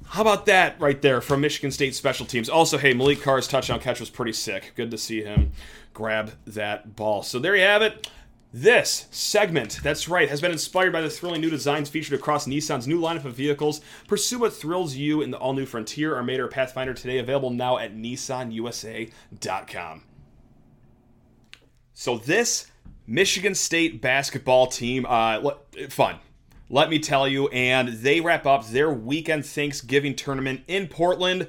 How 0.07 0.21
about 0.21 0.47
that 0.47 0.81
right 0.81 1.01
there 1.03 1.21
from 1.21 1.41
Michigan 1.41 1.73
State 1.73 1.95
special 1.95 2.25
teams? 2.25 2.49
Also, 2.49 2.79
hey, 2.79 2.95
Maliq 2.95 3.21
Carr's 3.21 3.49
touchdown 3.49 3.81
catch 3.81 3.99
was 3.99 4.11
pretty 4.11 4.33
sick. 4.33 4.73
Good 4.77 4.93
to 4.93 4.99
see 4.99 5.23
him 5.23 5.53
grab 5.93 6.33
that 6.47 6.95
ball. 6.95 7.23
So 7.23 7.39
there 7.39 7.57
you 7.57 7.63
have 7.63 7.83
it. 7.83 8.09
This 8.57 9.09
segment, 9.11 9.81
that's 9.83 10.09
right, 10.09 10.29
has 10.29 10.41
been 10.41 10.53
inspired 10.53 10.93
by 10.93 11.01
the 11.01 11.11
thrilling 11.11 11.41
new 11.41 11.51
designs 11.51 11.89
featured 11.89 12.17
across 12.17 12.47
Nissan's 12.47 12.87
new 12.87 13.01
lineup 13.01 13.25
of 13.25 13.35
vehicles. 13.35 13.81
Pursue 14.07 14.39
what 14.39 14.53
thrills 14.53 14.95
you 14.95 15.23
in 15.23 15.33
the 15.33 15.39
all 15.39 15.55
new 15.55 15.67
Frontier, 15.67 16.17
or 16.17 16.47
Pathfinder 16.47 16.95
today, 16.95 17.19
available 17.19 17.51
now 17.51 17.79
at 17.79 17.97
nissanusa.com. 17.97 20.05
So, 21.95 22.17
this 22.17 22.71
Michigan 23.09 23.57
State 23.57 24.01
basketball 24.01 24.69
team, 24.69 25.05
uh, 25.09 25.51
fun, 25.89 26.21
let 26.71 26.91
me 26.91 27.01
tell 27.01 27.27
you, 27.27 27.49
and 27.49 27.89
they 27.89 28.21
wrap 28.21 28.47
up 28.47 28.69
their 28.69 28.89
weekend 28.89 29.45
Thanksgiving 29.45 30.15
tournament 30.15 30.61
in 30.69 30.87
Portland 30.87 31.49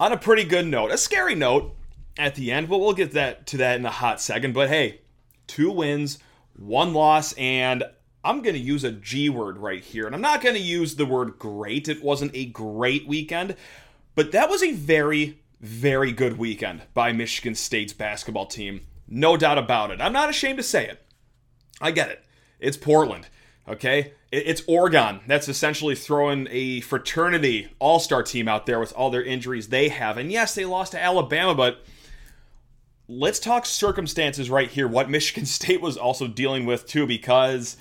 on 0.00 0.12
a 0.12 0.16
pretty 0.16 0.44
good 0.44 0.66
note. 0.66 0.90
A 0.90 0.96
scary 0.96 1.34
note 1.34 1.76
at 2.16 2.36
the 2.36 2.52
end, 2.52 2.70
but 2.70 2.78
we'll 2.78 2.94
get 2.94 3.12
that 3.12 3.46
to 3.48 3.58
that 3.58 3.78
in 3.78 3.84
a 3.84 3.90
hot 3.90 4.18
second. 4.18 4.54
But 4.54 4.70
hey, 4.70 5.00
two 5.46 5.70
wins, 5.70 6.18
one 6.54 6.92
loss, 6.94 7.32
and 7.34 7.84
I'm 8.24 8.42
going 8.42 8.54
to 8.54 8.60
use 8.60 8.82
a 8.82 8.92
G 8.92 9.28
word 9.28 9.58
right 9.58 9.82
here. 9.82 10.06
And 10.06 10.14
I'm 10.14 10.20
not 10.20 10.42
going 10.42 10.54
to 10.56 10.60
use 10.60 10.96
the 10.96 11.06
word 11.06 11.38
great. 11.38 11.88
It 11.88 12.02
wasn't 12.02 12.34
a 12.34 12.46
great 12.46 13.06
weekend, 13.06 13.54
but 14.14 14.32
that 14.32 14.50
was 14.50 14.62
a 14.62 14.72
very, 14.72 15.40
very 15.60 16.12
good 16.12 16.38
weekend 16.38 16.82
by 16.92 17.12
Michigan 17.12 17.54
State's 17.54 17.92
basketball 17.92 18.46
team. 18.46 18.86
No 19.08 19.36
doubt 19.36 19.58
about 19.58 19.92
it. 19.92 20.00
I'm 20.00 20.12
not 20.12 20.28
ashamed 20.28 20.58
to 20.58 20.64
say 20.64 20.88
it. 20.88 21.06
I 21.80 21.92
get 21.92 22.10
it. 22.10 22.24
It's 22.58 22.76
Portland, 22.76 23.28
okay? 23.68 24.14
It's 24.32 24.62
Oregon. 24.66 25.20
That's 25.26 25.48
essentially 25.48 25.94
throwing 25.94 26.48
a 26.50 26.80
fraternity 26.80 27.68
all 27.78 28.00
star 28.00 28.22
team 28.22 28.48
out 28.48 28.66
there 28.66 28.80
with 28.80 28.92
all 28.94 29.10
their 29.10 29.22
injuries 29.22 29.68
they 29.68 29.88
have. 29.88 30.18
And 30.18 30.32
yes, 30.32 30.54
they 30.54 30.64
lost 30.64 30.92
to 30.92 31.02
Alabama, 31.02 31.54
but 31.54 31.84
let's 33.08 33.38
talk 33.38 33.66
circumstances 33.66 34.50
right 34.50 34.70
here. 34.70 34.88
What 34.88 35.10
Michigan 35.10 35.46
State 35.46 35.80
was 35.80 35.96
also 35.96 36.26
dealing 36.26 36.66
with 36.66 36.86
too, 36.86 37.06
because 37.06 37.76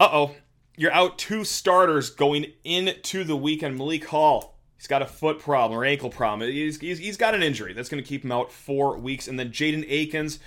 uh 0.00 0.08
oh, 0.12 0.36
you're 0.76 0.92
out 0.92 1.18
two 1.18 1.44
starters 1.44 2.10
going 2.10 2.52
into 2.64 3.24
the 3.24 3.36
weekend. 3.36 3.76
Malik 3.76 4.06
Hall, 4.06 4.58
he's 4.76 4.86
got 4.86 5.02
a 5.02 5.06
foot 5.06 5.40
problem 5.40 5.78
or 5.78 5.84
ankle 5.84 6.10
problem. 6.10 6.48
He's, 6.48 6.78
he's, 6.80 6.98
he's 6.98 7.16
got 7.16 7.34
an 7.34 7.42
injury 7.42 7.72
that's 7.72 7.88
going 7.88 8.02
to 8.02 8.08
keep 8.08 8.24
him 8.24 8.32
out 8.32 8.52
four 8.52 8.96
weeks. 8.96 9.26
And 9.26 9.38
then 9.38 9.50
Jaden 9.50 9.84
Akins, 9.88 10.38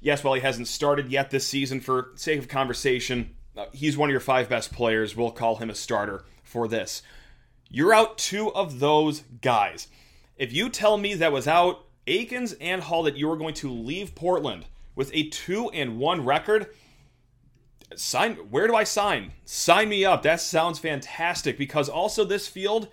yes, 0.00 0.22
while 0.22 0.34
he 0.34 0.40
hasn't 0.40 0.68
started 0.68 1.10
yet 1.10 1.30
this 1.30 1.46
season, 1.46 1.80
for 1.80 2.12
sake 2.14 2.38
of 2.38 2.46
conversation, 2.46 3.34
uh, 3.56 3.66
he's 3.72 3.96
one 3.96 4.08
of 4.08 4.12
your 4.12 4.20
five 4.20 4.48
best 4.48 4.72
players. 4.72 5.16
We'll 5.16 5.32
call 5.32 5.56
him 5.56 5.70
a 5.70 5.74
starter 5.74 6.24
for 6.44 6.68
this. 6.68 7.02
You're 7.68 7.92
out 7.92 8.16
two 8.16 8.52
of 8.52 8.78
those 8.78 9.22
guys. 9.42 9.88
If 10.36 10.52
you 10.52 10.68
tell 10.68 10.96
me 10.98 11.14
that 11.14 11.32
was 11.32 11.48
out 11.48 11.84
Akins 12.10 12.54
and 12.54 12.82
Hall 12.82 13.04
that 13.04 13.16
you 13.16 13.30
are 13.30 13.36
going 13.36 13.54
to 13.54 13.70
leave 13.70 14.14
Portland 14.14 14.66
with 14.94 15.10
a 15.14 15.28
2 15.28 15.70
and 15.70 15.98
1 15.98 16.24
record, 16.24 16.66
sign 17.94 18.34
where 18.50 18.66
do 18.66 18.74
I 18.74 18.84
sign? 18.84 19.32
Sign 19.44 19.88
me 19.88 20.04
up. 20.04 20.22
That 20.22 20.40
sounds 20.40 20.78
fantastic 20.78 21.56
because 21.56 21.88
also 21.88 22.24
this 22.24 22.48
field 22.48 22.88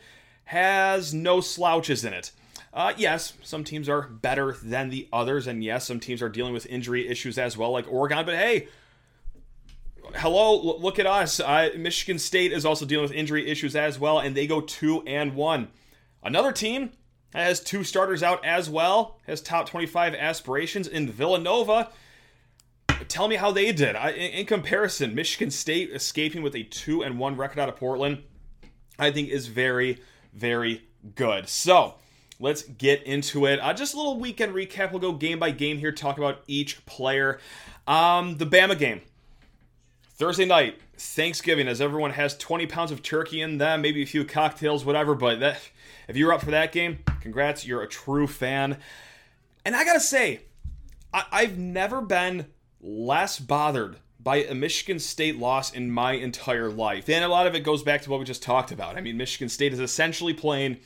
has 0.46 1.14
no 1.14 1.42
slouches 1.42 2.06
in 2.06 2.14
it. 2.14 2.32
Uh, 2.74 2.94
yes, 2.96 3.34
some 3.42 3.64
teams 3.64 3.90
are 3.90 4.04
better 4.04 4.56
than 4.62 4.90
the 4.90 5.08
others, 5.12 5.48
and 5.48 5.64
yes, 5.64 5.88
some 5.88 6.00
teams 6.00 6.22
are 6.22 6.30
dealing 6.30 6.54
with 6.54 6.68
injury 6.68 7.08
issues 7.08 7.38
as 7.40 7.58
well, 7.58 7.72
like 7.72 7.92
Oregon. 7.92 8.24
But 8.24 8.36
hey, 8.36 8.68
hello, 10.16 10.78
look 10.78 11.00
at 11.00 11.08
us. 11.08 11.40
Uh, 11.40 11.70
Michigan 11.76 12.20
State 12.20 12.52
is 12.52 12.66
also 12.66 12.86
dealing 12.86 13.04
with 13.04 13.14
injury 13.14 13.50
issues 13.50 13.76
as 13.76 13.98
well, 13.98 14.20
and 14.20 14.38
they 14.38 14.46
go 14.46 14.62
two 14.62 15.02
and 15.08 15.34
one. 15.34 15.70
Another 16.24 16.52
team 16.52 16.92
has 17.43 17.60
two 17.60 17.84
starters 17.84 18.23
out 18.23 18.43
as 18.43 18.69
well, 18.69 19.19
has 19.28 19.41
top 19.41 19.69
25 19.69 20.15
aspirations 20.15 20.88
in 20.88 21.10
Villanova. 21.10 21.89
Tell 23.08 23.28
me 23.28 23.36
how 23.36 23.52
they 23.52 23.71
did. 23.71 23.95
I, 23.95 24.12
in 24.12 24.45
comparison, 24.45 25.13
Michigan 25.13 25.52
State 25.52 25.91
escaping 25.91 26.41
with 26.41 26.56
a 26.56 26.63
2 26.63 27.04
and 27.04 27.19
1 27.19 27.38
record 27.38 27.60
out 27.60 27.69
of 27.69 27.76
Portland, 27.76 28.23
I 28.97 29.12
think 29.12 29.30
is 29.30 29.47
very, 29.47 30.00
very 30.34 30.84
good. 31.15 31.47
So, 31.47 31.95
let's 32.39 32.63
get 32.63 33.04
into 33.04 33.45
it. 33.45 33.60
Uh, 33.60 33.73
just 33.73 33.93
a 33.93 33.97
little 33.97 34.19
weekend 34.19 34.54
recap. 34.54 34.91
We'll 34.91 35.00
go 35.00 35.12
game 35.12 35.39
by 35.39 35.52
game 35.52 35.78
here, 35.78 35.91
talk 35.91 36.17
about 36.17 36.41
each 36.47 36.86
player. 36.86 37.39
Um, 37.88 38.38
the 38.38 38.45
Bama 38.45 38.78
game. 38.78 39.02
Thursday 40.15 40.45
night, 40.45 40.80
Thanksgiving, 40.97 41.67
as 41.67 41.80
everyone 41.80 42.12
has 42.12 42.36
20 42.36 42.65
pounds 42.65 42.91
of 42.91 43.04
turkey 43.04 43.41
in 43.41 43.60
them, 43.60 43.84
maybe 43.84 44.02
a 44.02 44.06
few 44.08 44.26
cocktails, 44.26 44.84
whatever, 44.84 45.13
but 45.13 45.39
that 45.39 45.62
if 46.08 46.17
you're 46.17 46.34
up 46.34 46.41
for 46.41 46.52
that 46.52 46.71
game, 46.71 47.00
congrats, 47.28 47.66
you're 47.68 47.82
a 47.82 47.88
true 47.88 48.26
fan. 48.26 48.78
And 49.66 49.76
I 49.76 49.84
gotta 49.84 50.00
say, 50.00 50.42
I- 51.13 51.26
I've 51.32 51.58
never 51.58 52.02
been 52.02 52.48
less 52.80 53.38
bothered 53.38 53.98
by 54.18 54.38
a 54.38 54.56
Michigan 54.56 54.98
State 55.00 55.38
loss 55.38 55.74
in 55.74 55.92
my 55.92 56.13
entire 56.13 56.70
life. 56.70 57.10
And 57.10 57.24
a 57.24 57.28
lot 57.28 57.46
of 57.46 57.54
it 57.54 57.62
goes 57.62 57.84
back 57.84 58.02
to 58.04 58.10
what 58.10 58.20
we 58.20 58.26
just 58.26 58.42
talked 58.44 58.72
about. 58.72 58.98
I 58.98 59.02
mean, 59.02 59.18
Michigan 59.18 59.50
State 59.50 59.74
is 59.74 59.80
essentially 59.80 60.34
playing 60.34 60.78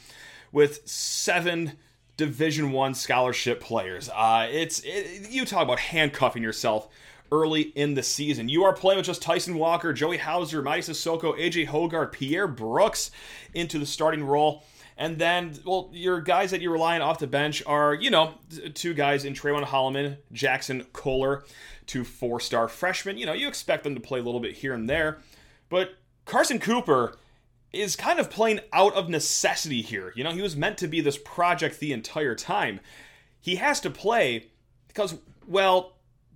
with 0.51 0.87
seven 0.87 1.73
Division 2.17 2.71
One 2.71 2.93
scholarship 2.95 3.61
players. 3.61 4.09
Uh, 4.09 4.47
it's 4.51 4.79
it, 4.83 5.29
you 5.29 5.45
talk 5.45 5.63
about 5.63 5.79
handcuffing 5.79 6.43
yourself 6.43 6.87
early 7.31 7.61
in 7.61 7.93
the 7.93 8.03
season. 8.03 8.49
You 8.49 8.63
are 8.63 8.73
playing 8.73 8.97
with 8.97 9.05
just 9.05 9.21
Tyson 9.21 9.55
Walker, 9.55 9.93
Joey 9.93 10.17
Hauser, 10.17 10.61
Mike 10.61 10.83
Sissoko, 10.83 11.37
AJ 11.39 11.67
Hoggard, 11.67 12.11
Pierre 12.11 12.47
Brooks 12.47 13.11
into 13.53 13.79
the 13.79 13.85
starting 13.85 14.23
role. 14.23 14.63
And 14.97 15.17
then, 15.17 15.57
well, 15.65 15.89
your 15.93 16.21
guys 16.21 16.51
that 16.51 16.61
you're 16.61 16.71
relying 16.71 17.01
off 17.01 17.19
the 17.19 17.27
bench 17.27 17.63
are, 17.65 17.93
you 17.93 18.09
know, 18.09 18.35
two 18.73 18.93
guys 18.93 19.25
in 19.25 19.33
Trayvon 19.33 19.65
Holloman, 19.65 20.17
Jackson 20.31 20.85
Kohler, 20.93 21.43
two 21.87 22.03
four 22.03 22.39
star 22.39 22.67
freshmen. 22.67 23.17
You 23.17 23.25
know, 23.25 23.33
you 23.33 23.47
expect 23.47 23.83
them 23.83 23.95
to 23.95 24.01
play 24.01 24.19
a 24.19 24.23
little 24.23 24.39
bit 24.39 24.55
here 24.55 24.73
and 24.73 24.89
there. 24.89 25.19
But 25.69 25.95
Carson 26.25 26.59
Cooper 26.59 27.17
is 27.73 27.95
kind 27.95 28.19
of 28.19 28.29
playing 28.29 28.59
out 28.73 28.93
of 28.93 29.09
necessity 29.09 29.81
here. 29.81 30.13
You 30.15 30.23
know, 30.23 30.31
he 30.31 30.41
was 30.41 30.55
meant 30.55 30.77
to 30.79 30.87
be 30.87 31.01
this 31.01 31.17
project 31.17 31.79
the 31.79 31.93
entire 31.93 32.35
time. 32.35 32.79
He 33.39 33.55
has 33.55 33.79
to 33.81 33.89
play 33.89 34.47
because, 34.87 35.15
well, 35.47 35.93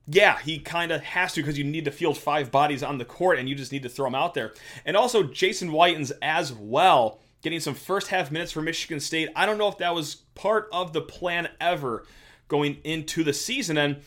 yeah, 0.08 0.40
he 0.40 0.60
kind 0.60 0.92
of 0.92 1.02
has 1.02 1.34
to 1.34 1.42
because 1.42 1.58
you 1.58 1.64
need 1.64 1.86
to 1.86 1.92
field 1.92 2.18
five 2.18 2.52
bodies 2.52 2.84
on 2.84 2.98
the 2.98 3.06
court 3.06 3.40
and 3.40 3.50
you 3.50 3.56
just 3.56 3.72
need 3.72 3.84
to 3.84 3.90
throw 3.90 4.06
them 4.06 4.16
out 4.16 4.34
there. 4.34 4.54
And 4.86 4.96
also, 4.96 5.24
Jason 5.24 5.70
Whitens 5.70 6.12
as 6.22 6.54
well 6.54 7.20
getting 7.42 7.60
some 7.60 7.76
first 7.76 8.08
half 8.08 8.32
minutes 8.32 8.52
for 8.52 8.62
Michigan 8.62 9.00
State. 9.00 9.30
I 9.36 9.46
don't 9.46 9.58
know 9.58 9.68
if 9.68 9.78
that 9.78 9.94
was 9.94 10.16
part 10.36 10.68
of 10.72 10.94
the 10.94 11.02
plan 11.02 11.50
ever 11.60 12.06
going 12.48 12.78
into 12.84 13.24
the 13.24 13.34
season. 13.34 13.78
And 13.78 13.98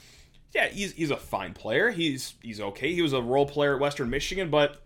yeah, 0.53 0.69
he's 0.69 0.93
he's 0.93 1.11
a 1.11 1.17
fine 1.17 1.55
player. 1.55 1.91
He's 1.91 2.35
he's 2.43 2.61
okay. 2.61 2.95
He 2.95 3.03
was 3.03 3.13
a 3.13 3.23
role 3.23 3.47
player 3.47 3.75
at 3.75 3.81
Western 3.81 4.11
Michigan, 4.11 4.51
but 4.51 4.83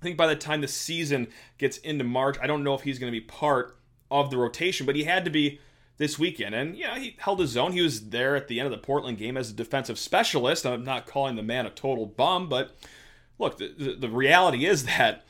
I 0.00 0.02
think 0.02 0.16
by 0.16 0.26
the 0.26 0.36
time 0.36 0.60
the 0.60 0.68
season 0.68 1.28
gets 1.58 1.78
into 1.78 2.04
March, 2.04 2.36
I 2.42 2.46
don't 2.46 2.64
know 2.64 2.74
if 2.74 2.82
he's 2.82 2.98
going 2.98 3.12
to 3.12 3.18
be 3.18 3.24
part 3.24 3.76
of 4.10 4.30
the 4.30 4.36
rotation, 4.36 4.84
but 4.84 4.96
he 4.96 5.04
had 5.04 5.24
to 5.24 5.30
be 5.30 5.60
this 5.96 6.18
weekend. 6.18 6.54
And 6.54 6.76
yeah, 6.76 6.98
he 6.98 7.16
held 7.18 7.38
his 7.38 7.56
own. 7.56 7.72
He 7.72 7.80
was 7.80 8.08
there 8.10 8.34
at 8.34 8.48
the 8.48 8.58
end 8.58 8.66
of 8.66 8.72
the 8.72 8.84
Portland 8.84 9.18
game 9.18 9.36
as 9.36 9.50
a 9.50 9.54
defensive 9.54 9.98
specialist. 9.98 10.66
I'm 10.66 10.84
not 10.84 11.06
calling 11.06 11.36
the 11.36 11.42
man 11.42 11.66
a 11.66 11.70
total 11.70 12.06
bum, 12.06 12.48
but 12.48 12.76
look, 13.38 13.58
the, 13.58 13.74
the, 13.76 13.94
the 13.94 14.08
reality 14.08 14.66
is 14.66 14.84
that 14.86 15.24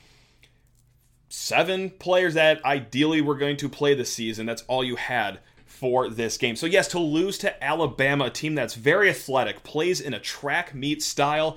seven 1.32 1.88
players 1.88 2.34
that 2.34 2.62
ideally 2.62 3.22
were 3.22 3.34
going 3.34 3.56
to 3.56 3.68
play 3.68 3.94
this 3.94 4.12
season, 4.12 4.44
that's 4.44 4.62
all 4.68 4.84
you 4.84 4.96
had 4.96 5.40
for 5.64 6.10
this 6.10 6.36
game. 6.36 6.56
So, 6.56 6.66
yes, 6.66 6.88
to 6.88 6.98
lose 6.98 7.38
to 7.38 7.64
Alabama, 7.64 8.26
a 8.26 8.30
team 8.30 8.54
that's 8.54 8.74
very 8.74 9.08
athletic, 9.08 9.62
plays 9.62 9.98
in 10.00 10.12
a 10.12 10.20
track 10.20 10.74
meet 10.74 11.02
style, 11.02 11.56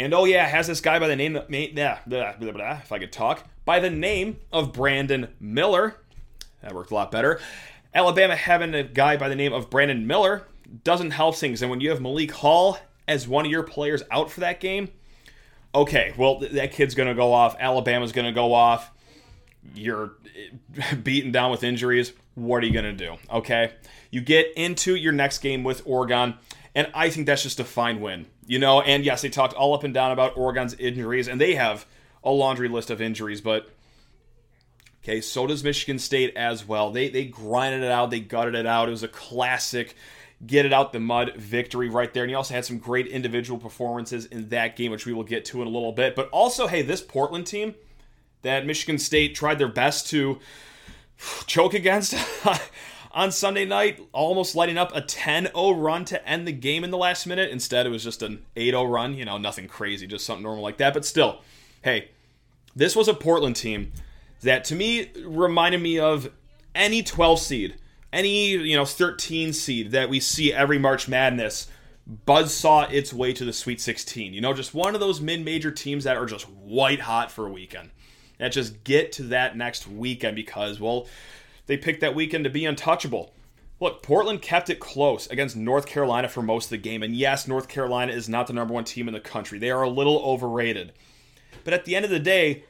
and 0.00 0.12
oh, 0.12 0.24
yeah, 0.24 0.48
has 0.48 0.66
this 0.66 0.80
guy 0.80 0.98
by 0.98 1.06
the 1.06 1.14
name, 1.14 1.34
blah, 1.34 1.98
if 2.06 2.90
I 2.90 2.98
could 2.98 3.12
talk, 3.12 3.46
by 3.64 3.78
the 3.78 3.88
name 3.88 4.38
of 4.52 4.72
Brandon 4.72 5.28
Miller. 5.38 5.94
That 6.60 6.74
worked 6.74 6.90
a 6.90 6.94
lot 6.94 7.12
better. 7.12 7.40
Alabama 7.94 8.34
having 8.34 8.74
a 8.74 8.82
guy 8.82 9.16
by 9.16 9.28
the 9.28 9.36
name 9.36 9.52
of 9.52 9.70
Brandon 9.70 10.08
Miller 10.08 10.48
doesn't 10.82 11.12
help 11.12 11.36
things. 11.36 11.62
And 11.62 11.70
when 11.70 11.80
you 11.80 11.90
have 11.90 12.00
Malik 12.00 12.32
Hall 12.32 12.78
as 13.06 13.28
one 13.28 13.46
of 13.46 13.50
your 13.50 13.62
players 13.62 14.02
out 14.10 14.30
for 14.30 14.40
that 14.40 14.58
game, 14.58 14.88
okay, 15.74 16.14
well, 16.16 16.40
that 16.40 16.72
kid's 16.72 16.94
going 16.94 17.08
to 17.08 17.14
go 17.14 17.32
off. 17.32 17.56
Alabama's 17.58 18.12
going 18.12 18.26
to 18.26 18.32
go 18.32 18.52
off. 18.52 18.90
You're 19.74 20.12
beaten 21.02 21.32
down 21.32 21.50
with 21.50 21.64
injuries. 21.64 22.12
What 22.34 22.62
are 22.62 22.66
you 22.66 22.72
going 22.72 22.84
to 22.84 22.92
do? 22.92 23.16
Okay. 23.30 23.72
You 24.10 24.20
get 24.20 24.52
into 24.56 24.94
your 24.94 25.12
next 25.12 25.38
game 25.38 25.64
with 25.64 25.82
Oregon, 25.84 26.34
and 26.74 26.90
I 26.94 27.10
think 27.10 27.26
that's 27.26 27.42
just 27.42 27.60
a 27.60 27.64
fine 27.64 28.00
win. 28.00 28.26
You 28.46 28.58
know, 28.58 28.80
and 28.80 29.04
yes, 29.04 29.22
they 29.22 29.28
talked 29.28 29.54
all 29.54 29.74
up 29.74 29.84
and 29.84 29.94
down 29.94 30.10
about 30.10 30.36
Oregon's 30.36 30.74
injuries, 30.74 31.28
and 31.28 31.40
they 31.40 31.54
have 31.54 31.86
a 32.24 32.30
laundry 32.30 32.68
list 32.68 32.90
of 32.90 33.00
injuries, 33.00 33.40
but 33.40 33.70
okay, 35.02 35.20
so 35.20 35.46
does 35.46 35.64
Michigan 35.64 35.98
State 35.98 36.36
as 36.36 36.66
well. 36.66 36.90
They 36.90 37.08
they 37.08 37.24
grinded 37.24 37.82
it 37.82 37.90
out, 37.90 38.10
they 38.10 38.20
gutted 38.20 38.54
it 38.54 38.66
out. 38.66 38.88
It 38.88 38.92
was 38.92 39.02
a 39.02 39.08
classic 39.08 39.94
get 40.46 40.66
it 40.66 40.72
out 40.72 40.92
the 40.92 41.00
mud 41.00 41.34
victory 41.36 41.88
right 41.88 42.12
there. 42.12 42.24
And 42.24 42.30
he 42.30 42.34
also 42.34 42.54
had 42.54 42.64
some 42.64 42.78
great 42.78 43.06
individual 43.06 43.58
performances 43.58 44.26
in 44.26 44.48
that 44.48 44.76
game, 44.76 44.90
which 44.90 45.06
we 45.06 45.12
will 45.12 45.24
get 45.24 45.44
to 45.46 45.62
in 45.62 45.68
a 45.68 45.70
little 45.70 45.92
bit. 45.92 46.16
But 46.16 46.28
also, 46.30 46.66
hey, 46.66 46.82
this 46.82 47.00
Portland 47.00 47.46
team 47.46 47.74
that 48.42 48.66
Michigan 48.66 48.98
State 48.98 49.34
tried 49.34 49.58
their 49.58 49.68
best 49.68 50.08
to 50.10 50.40
choke 51.46 51.74
against 51.74 52.14
on 53.12 53.30
Sunday 53.30 53.64
night, 53.64 54.00
almost 54.12 54.56
lighting 54.56 54.78
up 54.78 54.94
a 54.94 55.00
10 55.00 55.50
0 55.54 55.70
run 55.72 56.04
to 56.06 56.28
end 56.28 56.46
the 56.46 56.52
game 56.52 56.82
in 56.82 56.90
the 56.90 56.98
last 56.98 57.26
minute. 57.26 57.50
Instead, 57.50 57.86
it 57.86 57.90
was 57.90 58.02
just 58.02 58.22
an 58.22 58.44
8 58.56 58.70
0 58.70 58.84
run. 58.84 59.14
You 59.16 59.24
know, 59.24 59.38
nothing 59.38 59.68
crazy, 59.68 60.06
just 60.06 60.26
something 60.26 60.42
normal 60.42 60.62
like 60.62 60.78
that. 60.78 60.92
But 60.92 61.04
still, 61.04 61.40
hey, 61.82 62.10
this 62.74 62.96
was 62.96 63.06
a 63.06 63.14
Portland 63.14 63.56
team 63.56 63.92
that 64.42 64.64
to 64.64 64.74
me 64.74 65.10
reminded 65.24 65.80
me 65.80 66.00
of 66.00 66.30
any 66.74 67.02
12 67.02 67.38
seed 67.38 67.74
any 68.12 68.50
you 68.50 68.76
know 68.76 68.84
13 68.84 69.52
seed 69.52 69.92
that 69.92 70.08
we 70.08 70.20
see 70.20 70.52
every 70.52 70.78
March 70.78 71.08
Madness 71.08 71.68
buzz 72.06 72.52
saw 72.52 72.82
its 72.82 73.12
way 73.12 73.32
to 73.32 73.44
the 73.44 73.52
Sweet 73.52 73.80
16. 73.80 74.34
You 74.34 74.40
know, 74.40 74.52
just 74.52 74.74
one 74.74 74.94
of 74.94 75.00
those 75.00 75.20
mid-major 75.20 75.70
teams 75.70 76.04
that 76.04 76.16
are 76.16 76.26
just 76.26 76.48
white 76.48 77.00
hot 77.00 77.30
for 77.30 77.46
a 77.46 77.52
weekend. 77.52 77.90
That 78.38 78.52
just 78.52 78.82
get 78.82 79.12
to 79.12 79.24
that 79.24 79.56
next 79.56 79.86
weekend 79.86 80.34
because 80.34 80.80
well, 80.80 81.06
they 81.66 81.76
picked 81.76 82.00
that 82.00 82.14
weekend 82.14 82.44
to 82.44 82.50
be 82.50 82.64
untouchable. 82.64 83.32
Look, 83.78 84.02
Portland 84.02 84.42
kept 84.42 84.70
it 84.70 84.78
close 84.78 85.26
against 85.28 85.56
North 85.56 85.86
Carolina 85.86 86.28
for 86.28 86.42
most 86.42 86.66
of 86.66 86.70
the 86.70 86.78
game. 86.78 87.02
And 87.02 87.16
yes, 87.16 87.48
North 87.48 87.68
Carolina 87.68 88.12
is 88.12 88.28
not 88.28 88.46
the 88.46 88.52
number 88.52 88.74
one 88.74 88.84
team 88.84 89.08
in 89.08 89.14
the 89.14 89.20
country. 89.20 89.58
They 89.58 89.72
are 89.72 89.82
a 89.82 89.88
little 89.88 90.18
overrated. 90.18 90.92
But 91.64 91.74
at 91.74 91.84
the 91.84 91.96
end 91.96 92.04
of 92.04 92.10
the 92.10 92.20
day, 92.20 92.64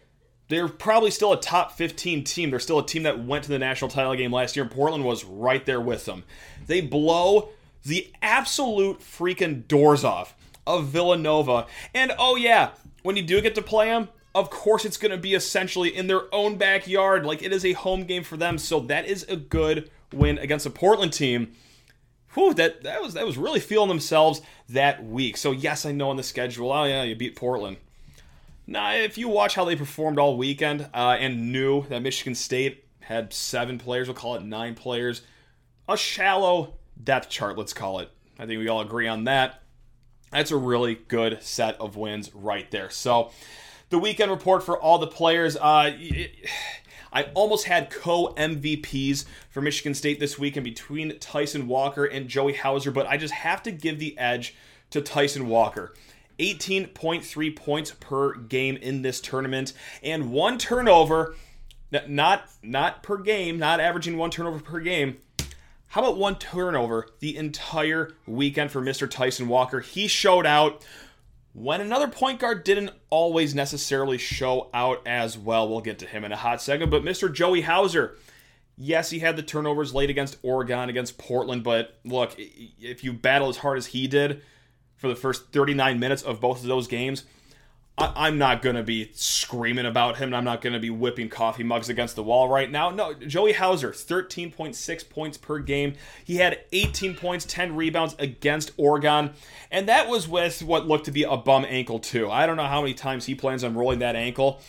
they're 0.53 0.69
probably 0.69 1.11
still 1.11 1.33
a 1.33 1.41
top 1.41 1.73
15 1.73 2.25
team. 2.25 2.51
They're 2.51 2.61
still 2.61 2.79
a 2.79 2.87
team 2.87 3.05
that 3.05 3.25
went 3.25 3.45
to 3.45 3.51
the 3.51 3.59
national 3.59 3.91
title 3.91 4.15
game 4.15 4.33
last 4.33 4.55
year, 4.55 4.65
and 4.65 4.71
Portland 4.71 5.03
was 5.03 5.25
right 5.25 5.65
there 5.65 5.81
with 5.81 6.05
them. 6.05 6.25
They 6.67 6.83
blow 6.83 7.49
the 7.85 8.13
absolute 8.21 9.01
freaking 9.01 9.67
doors 9.67 10.05
off 10.05 10.35
of 10.67 10.89
Villanova. 10.89 11.67
And 11.95 12.13
oh, 12.19 12.37
yeah, 12.37 12.73
when 13.03 13.17
you 13.17 13.23
do 13.23 13.41
get 13.41 13.55
to 13.55 13.63
play 13.63 13.87
them, 13.87 14.11
of 14.35 14.51
course 14.51 14.85
it's 14.85 14.99
going 14.99 15.11
to 15.11 15.17
be 15.17 15.35
essentially 15.35 15.95
in 15.95 16.07
their 16.07 16.33
own 16.35 16.57
backyard. 16.57 17.25
Like 17.25 17.43
it 17.43 17.53
is 17.53 17.65
a 17.65 17.73
home 17.73 18.05
game 18.05 18.23
for 18.23 18.37
them. 18.37 18.59
So 18.59 18.81
that 18.81 19.07
is 19.07 19.25
a 19.25 19.37
good 19.37 19.91
win 20.13 20.37
against 20.37 20.67
a 20.67 20.71
Portland 20.71 21.15
team. 21.15 21.53
Whew, 22.35 22.55
that, 22.55 22.83
that 22.83 23.03
was 23.03 23.15
that 23.15 23.27
was 23.27 23.37
really 23.37 23.61
feeling 23.61 23.89
themselves 23.89 24.41
that 24.69 25.05
week. 25.05 25.37
So 25.37 25.53
yes, 25.53 25.85
I 25.85 25.93
know 25.93 26.11
on 26.11 26.17
the 26.17 26.23
schedule, 26.23 26.73
oh 26.73 26.85
yeah, 26.85 27.03
you 27.03 27.15
beat 27.15 27.37
Portland. 27.37 27.77
Now, 28.67 28.93
if 28.93 29.19
you 29.19 29.29
watch 29.29 29.55
how 29.55 29.65
they 29.65 29.77
performed 29.77 30.19
all 30.19 30.37
weekend 30.37 30.89
uh, 30.95 31.17
and 31.19 31.53
knew 31.53 31.85
that 31.89 32.01
Michigan 32.01 32.35
State 32.35 32.85
had 33.01 33.33
seven 33.33 33.79
players, 33.79 34.09
we'll 34.09 34.15
call 34.15 34.37
it 34.37 34.43
nine 34.43 34.75
players, 34.75 35.23
a 35.89 35.97
shallow 35.97 36.75
depth 37.03 37.29
chart, 37.29 37.59
let's 37.59 37.73
call 37.73 37.99
it. 37.99 38.11
I 38.39 38.47
think 38.47 38.61
we 38.61 38.69
all 38.69 38.81
agree 38.81 39.09
on 39.09 39.25
that. 39.25 39.63
That's 40.31 40.51
a 40.51 40.57
really 40.57 40.95
good 41.09 41.43
set 41.43 41.79
of 41.81 41.97
wins 41.97 42.35
right 42.35 42.71
there. 42.71 42.89
So, 42.89 43.31
the 43.91 43.99
weekend 43.99 44.31
report 44.31 44.63
for 44.63 44.79
all 44.79 44.99
the 44.99 45.07
players. 45.07 45.55
Uh, 45.57 45.93
I 47.13 47.25
almost 47.35 47.67
had 47.67 47.91
co 47.91 48.33
MVPs 48.35 49.27
for 49.51 49.61
Michigan 49.61 49.95
State 49.95 50.19
this 50.19 50.39
weekend 50.39 50.65
between 50.65 51.19
Tyson 51.19 51.69
Walker 51.69 52.07
and 52.07 52.27
Joey 52.27 52.55
Hauser, 52.55 52.91
but 52.91 53.07
I 53.07 53.19
just 53.19 53.35
have 53.35 53.63
to 53.65 53.71
give 53.71 53.99
the 53.99 54.17
edge 54.19 54.55
to 54.91 55.03
Tyson 55.03 55.47
Walker. 55.47 55.93
18.3 56.39 57.57
points 57.57 57.93
per 58.01 58.35
game 58.35 58.77
in 58.77 59.03
this 59.03 59.21
tournament 59.21 59.73
and 60.03 60.31
one 60.31 60.59
turnover 60.59 61.37
not 62.09 62.49
not 62.63 63.03
per 63.03 63.19
game 63.19 63.59
not 63.59 63.81
averaging 63.81 64.17
one 64.17 64.31
turnover 64.31 64.61
per 64.61 64.81
game 64.81 65.19
how 65.89 66.03
about 66.03 66.17
one 66.17 66.37
turnover 66.37 67.07
the 67.21 67.37
entire 67.37 68.13
weekend 68.27 68.71
for 68.71 68.81
Mr. 68.81 69.09
Tyson 69.09 69.49
Walker 69.49 69.81
he 69.81 70.09
showed 70.09 70.47
out 70.47 70.85
when 71.55 71.81
another 71.81 72.09
point 72.09 72.41
guard 72.41 72.65
didn't 72.65 72.91
always 73.11 73.55
necessarily 73.55 74.17
show 74.17 74.71
out 74.73 75.03
as 75.07 75.37
well 75.37 75.69
we'll 75.69 75.81
get 75.81 75.99
to 75.99 76.07
him 76.07 76.25
in 76.25 76.33
a 76.33 76.37
hot 76.37 76.63
second 76.63 76.91
but 76.91 77.03
Mr. 77.03 77.33
Joey 77.33 77.61
Hauser 77.61 78.17
yes 78.79 79.11
he 79.11 79.19
had 79.19 79.37
the 79.37 79.43
turnovers 79.43 79.95
late 79.95 80.09
against 80.09 80.39
Oregon 80.43 80.89
against 80.89 81.19
Portland 81.19 81.63
but 81.63 81.99
look 82.05 82.35
if 82.39 83.05
you 83.05 83.13
battle 83.13 83.49
as 83.49 83.59
hard 83.59 83.77
as 83.77 83.87
he 83.87 84.07
did 84.07 84.43
for 85.03 85.09
the 85.09 85.17
first 85.17 85.51
39 85.51 85.99
minutes 85.99 86.23
of 86.23 86.41
both 86.41 86.63
of 86.63 86.69
those 86.69 86.87
games, 86.87 87.25
I- 87.99 88.29
am 88.29 88.39
not 88.39 88.63
going 88.63 88.77
to 88.77 88.85
be 88.85 89.11
screaming 89.15 89.85
about 89.85 90.19
him. 90.19 90.33
I'm 90.33 90.45
not 90.45 90.63
going 90.63 90.75
to 90.75 90.79
be 90.79 90.91
whipping 90.91 91.29
coffee 91.29 91.65
mugs 91.65 91.89
against 91.89 92.15
the 92.15 92.23
wall 92.23 92.49
right 92.49 92.71
now. 92.71 92.91
No, 92.91 93.13
Joey 93.13 93.53
Hauser, 93.53 93.91
13.6 93.91 95.11
points 95.11 95.37
per 95.37 95.59
game. 95.59 95.95
He 96.25 96.37
had 96.37 96.61
18 96.71 97.17
points, 97.17 97.45
10 97.47 97.75
rebounds 97.75 98.15
against 98.21 98.71
Oregon. 98.77 99.33
And 99.73 99.89
that 99.89 100.09
was 100.09 100.29
with 100.29 100.63
what 100.63 100.87
looked 100.87 101.07
to 101.07 101.11
be 101.11 101.25
a 101.25 101.37
bum 101.37 101.67
ankle, 101.69 101.99
too. 101.99 102.31
I 102.31 102.47
don't 102.47 102.57
know 102.57 102.69
how 102.69 102.81
many 102.81 102.95
times 102.95 103.27
he 103.27 103.35
plans 103.35 103.65
on 103.65 103.75
rolling 103.75 103.99
that 103.99 104.15
ankle 104.15 104.61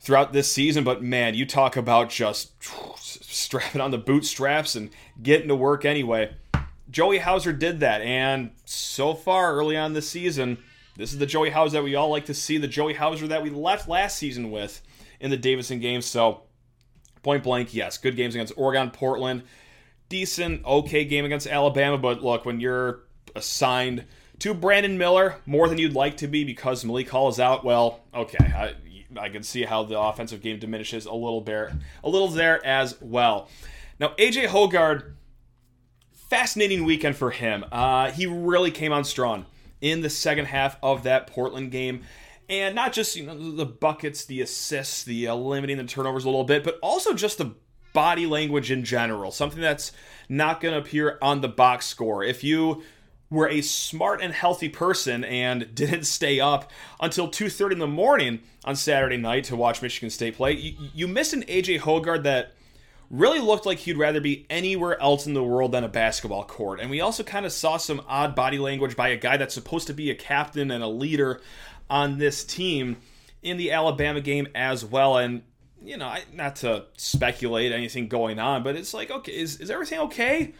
throughout 0.00 0.32
this 0.32 0.50
season, 0.50 0.84
but 0.84 1.02
man, 1.02 1.34
you 1.34 1.44
talk 1.44 1.76
about 1.76 2.08
just 2.08 2.52
strapping 2.98 3.82
on 3.82 3.90
the 3.90 3.98
bootstraps 3.98 4.74
and 4.74 4.88
getting 5.22 5.48
to 5.48 5.54
work 5.54 5.84
anyway. 5.84 6.32
Joey 6.90 7.18
Hauser 7.18 7.52
did 7.52 7.80
that, 7.80 8.00
and 8.00 8.50
so 8.64 9.14
far 9.14 9.54
early 9.54 9.76
on 9.76 9.92
this 9.92 10.08
season, 10.08 10.58
this 10.96 11.12
is 11.12 11.18
the 11.18 11.26
Joey 11.26 11.50
Hauser 11.50 11.78
that 11.78 11.82
we 11.82 11.94
all 11.94 12.08
like 12.08 12.26
to 12.26 12.34
see, 12.34 12.58
the 12.58 12.68
Joey 12.68 12.94
Hauser 12.94 13.26
that 13.28 13.42
we 13.42 13.50
left 13.50 13.88
last 13.88 14.16
season 14.18 14.50
with 14.50 14.80
in 15.20 15.30
the 15.30 15.36
Davidson 15.36 15.80
game. 15.80 16.00
So, 16.00 16.42
point 17.22 17.42
blank, 17.42 17.74
yes, 17.74 17.98
good 17.98 18.16
games 18.16 18.34
against 18.34 18.54
Oregon, 18.56 18.90
Portland, 18.90 19.42
decent, 20.08 20.64
okay 20.64 21.04
game 21.04 21.24
against 21.24 21.46
Alabama. 21.46 21.98
But 21.98 22.22
look, 22.22 22.44
when 22.44 22.60
you're 22.60 23.00
assigned 23.34 24.04
to 24.38 24.54
Brandon 24.54 24.96
Miller 24.96 25.36
more 25.44 25.68
than 25.68 25.78
you'd 25.78 25.94
like 25.94 26.18
to 26.18 26.28
be 26.28 26.44
because 26.44 26.84
Malik 26.84 27.10
Hall 27.10 27.28
is 27.28 27.40
out, 27.40 27.64
well, 27.64 28.00
okay, 28.14 28.38
I, 28.38 28.74
I 29.18 29.28
can 29.28 29.42
see 29.42 29.62
how 29.64 29.84
the 29.84 29.98
offensive 29.98 30.40
game 30.40 30.58
diminishes 30.58 31.06
a 31.06 31.14
little 31.14 31.40
bit, 31.40 31.70
a 32.04 32.08
little 32.08 32.28
there 32.28 32.64
as 32.64 33.00
well. 33.00 33.48
Now, 33.98 34.08
AJ 34.18 34.48
Hoggard 34.48 35.15
fascinating 36.28 36.84
weekend 36.84 37.16
for 37.16 37.30
him. 37.30 37.64
Uh, 37.70 38.10
he 38.10 38.26
really 38.26 38.70
came 38.70 38.92
on 38.92 39.04
strong 39.04 39.46
in 39.80 40.00
the 40.00 40.10
second 40.10 40.46
half 40.46 40.76
of 40.82 41.04
that 41.04 41.26
Portland 41.26 41.70
game. 41.70 42.02
And 42.48 42.74
not 42.74 42.92
just 42.92 43.16
you 43.16 43.26
know 43.26 43.56
the 43.56 43.66
buckets, 43.66 44.24
the 44.24 44.40
assists, 44.40 45.02
the 45.02 45.28
uh, 45.28 45.34
limiting 45.34 45.78
the 45.78 45.84
turnovers 45.84 46.24
a 46.24 46.28
little 46.28 46.44
bit, 46.44 46.62
but 46.62 46.78
also 46.80 47.12
just 47.12 47.38
the 47.38 47.54
body 47.92 48.26
language 48.26 48.70
in 48.70 48.84
general. 48.84 49.32
Something 49.32 49.60
that's 49.60 49.90
not 50.28 50.60
going 50.60 50.72
to 50.72 50.80
appear 50.80 51.18
on 51.20 51.40
the 51.40 51.48
box 51.48 51.86
score. 51.86 52.22
If 52.22 52.44
you 52.44 52.82
were 53.30 53.48
a 53.48 53.62
smart 53.62 54.20
and 54.22 54.32
healthy 54.32 54.68
person 54.68 55.24
and 55.24 55.66
didn't 55.74 56.04
stay 56.04 56.38
up 56.38 56.70
until 57.00 57.28
2:30 57.28 57.72
in 57.72 57.78
the 57.80 57.86
morning 57.88 58.40
on 58.64 58.76
Saturday 58.76 59.16
night 59.16 59.44
to 59.44 59.56
watch 59.56 59.82
Michigan 59.82 60.10
State 60.10 60.36
play, 60.36 60.52
you, 60.52 60.76
you 60.94 61.08
missed 61.08 61.32
an 61.32 61.42
AJ 61.44 61.80
Hoggard 61.80 62.22
that 62.22 62.52
really 63.10 63.40
looked 63.40 63.66
like 63.66 63.78
he'd 63.78 63.96
rather 63.96 64.20
be 64.20 64.46
anywhere 64.50 65.00
else 65.00 65.26
in 65.26 65.34
the 65.34 65.42
world 65.42 65.72
than 65.72 65.84
a 65.84 65.88
basketball 65.88 66.44
court. 66.44 66.80
And 66.80 66.90
we 66.90 67.00
also 67.00 67.22
kind 67.22 67.46
of 67.46 67.52
saw 67.52 67.76
some 67.76 68.02
odd 68.08 68.34
body 68.34 68.58
language 68.58 68.96
by 68.96 69.08
a 69.08 69.16
guy 69.16 69.36
that's 69.36 69.54
supposed 69.54 69.86
to 69.86 69.94
be 69.94 70.10
a 70.10 70.14
captain 70.14 70.70
and 70.70 70.82
a 70.82 70.88
leader 70.88 71.40
on 71.88 72.18
this 72.18 72.44
team 72.44 72.96
in 73.42 73.56
the 73.56 73.72
Alabama 73.72 74.20
game 74.20 74.48
as 74.54 74.84
well. 74.84 75.18
And, 75.18 75.42
you 75.82 75.96
know, 75.96 76.14
not 76.32 76.56
to 76.56 76.86
speculate 76.96 77.72
anything 77.72 78.08
going 78.08 78.38
on, 78.38 78.62
but 78.62 78.76
it's 78.76 78.92
like, 78.92 79.10
okay, 79.10 79.32
is, 79.32 79.60
is 79.60 79.70
everything 79.70 80.00
okay? 80.00 80.54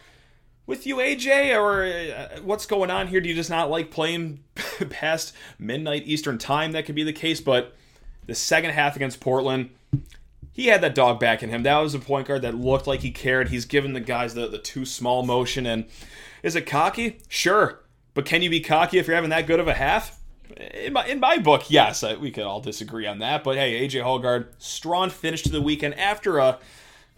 with 0.67 0.85
you, 0.85 0.97
AJ, 0.97 1.57
or 1.57 1.85
uh, 1.85 2.41
what's 2.41 2.65
going 2.65 2.91
on 2.91 3.07
here? 3.07 3.21
Do 3.21 3.29
you 3.29 3.35
just 3.35 3.49
not 3.49 3.71
like 3.71 3.89
playing 3.89 4.43
past 4.89 5.33
midnight 5.57 6.03
Eastern 6.05 6.37
time? 6.37 6.73
That 6.73 6.85
could 6.85 6.93
be 6.93 7.03
the 7.03 7.13
case, 7.13 7.41
but 7.41 7.73
the 8.27 8.35
second 8.35 8.71
half 8.71 8.95
against 8.95 9.19
Portland, 9.19 9.69
he 10.57 10.65
had 10.65 10.81
that 10.81 10.95
dog 10.95 11.19
back 11.19 11.43
in 11.43 11.51
him. 11.51 11.61
That 11.61 11.77
was 11.77 11.93
a 11.93 11.99
point 11.99 12.27
guard 12.27 12.41
that 12.41 12.55
looked 12.55 12.87
like 12.87 13.01
he 13.01 13.11
cared. 13.11 13.49
He's 13.49 13.65
given 13.65 13.93
the 13.93 13.99
guys 13.99 14.33
the, 14.33 14.47
the 14.47 14.57
too 14.57 14.85
small 14.85 15.21
motion. 15.23 15.67
And 15.67 15.85
is 16.41 16.55
it 16.55 16.65
cocky? 16.65 17.19
Sure. 17.29 17.83
But 18.15 18.25
can 18.25 18.41
you 18.41 18.49
be 18.49 18.59
cocky 18.59 18.97
if 18.97 19.05
you're 19.05 19.15
having 19.15 19.29
that 19.29 19.45
good 19.45 19.59
of 19.59 19.67
a 19.67 19.75
half? 19.75 20.19
In 20.73 20.93
my, 20.93 21.05
in 21.05 21.19
my 21.19 21.37
book, 21.37 21.69
yes, 21.69 22.03
I, 22.03 22.15
we 22.15 22.31
could 22.31 22.45
all 22.45 22.59
disagree 22.59 23.05
on 23.05 23.19
that. 23.19 23.43
But 23.43 23.57
hey, 23.57 23.87
AJ 23.87 24.01
Hoggard, 24.01 24.47
strong 24.57 25.11
finish 25.11 25.43
to 25.43 25.49
the 25.51 25.61
weekend 25.61 25.93
after 25.93 26.39
a 26.39 26.57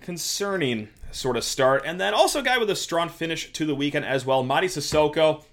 concerning 0.02 0.90
sort 1.12 1.38
of 1.38 1.46
start. 1.46 1.84
And 1.86 1.98
then 1.98 2.14
also 2.14 2.42
a 2.42 2.44
guy 2.44 2.58
with 2.58 2.70
a 2.70 2.76
strong 2.76 3.08
finish 3.08 3.54
to 3.54 3.66
the 3.66 3.74
weekend 3.74 4.04
as 4.04 4.26
well, 4.26 4.44
Mady 4.44 4.66
Sissoko. 4.66 5.46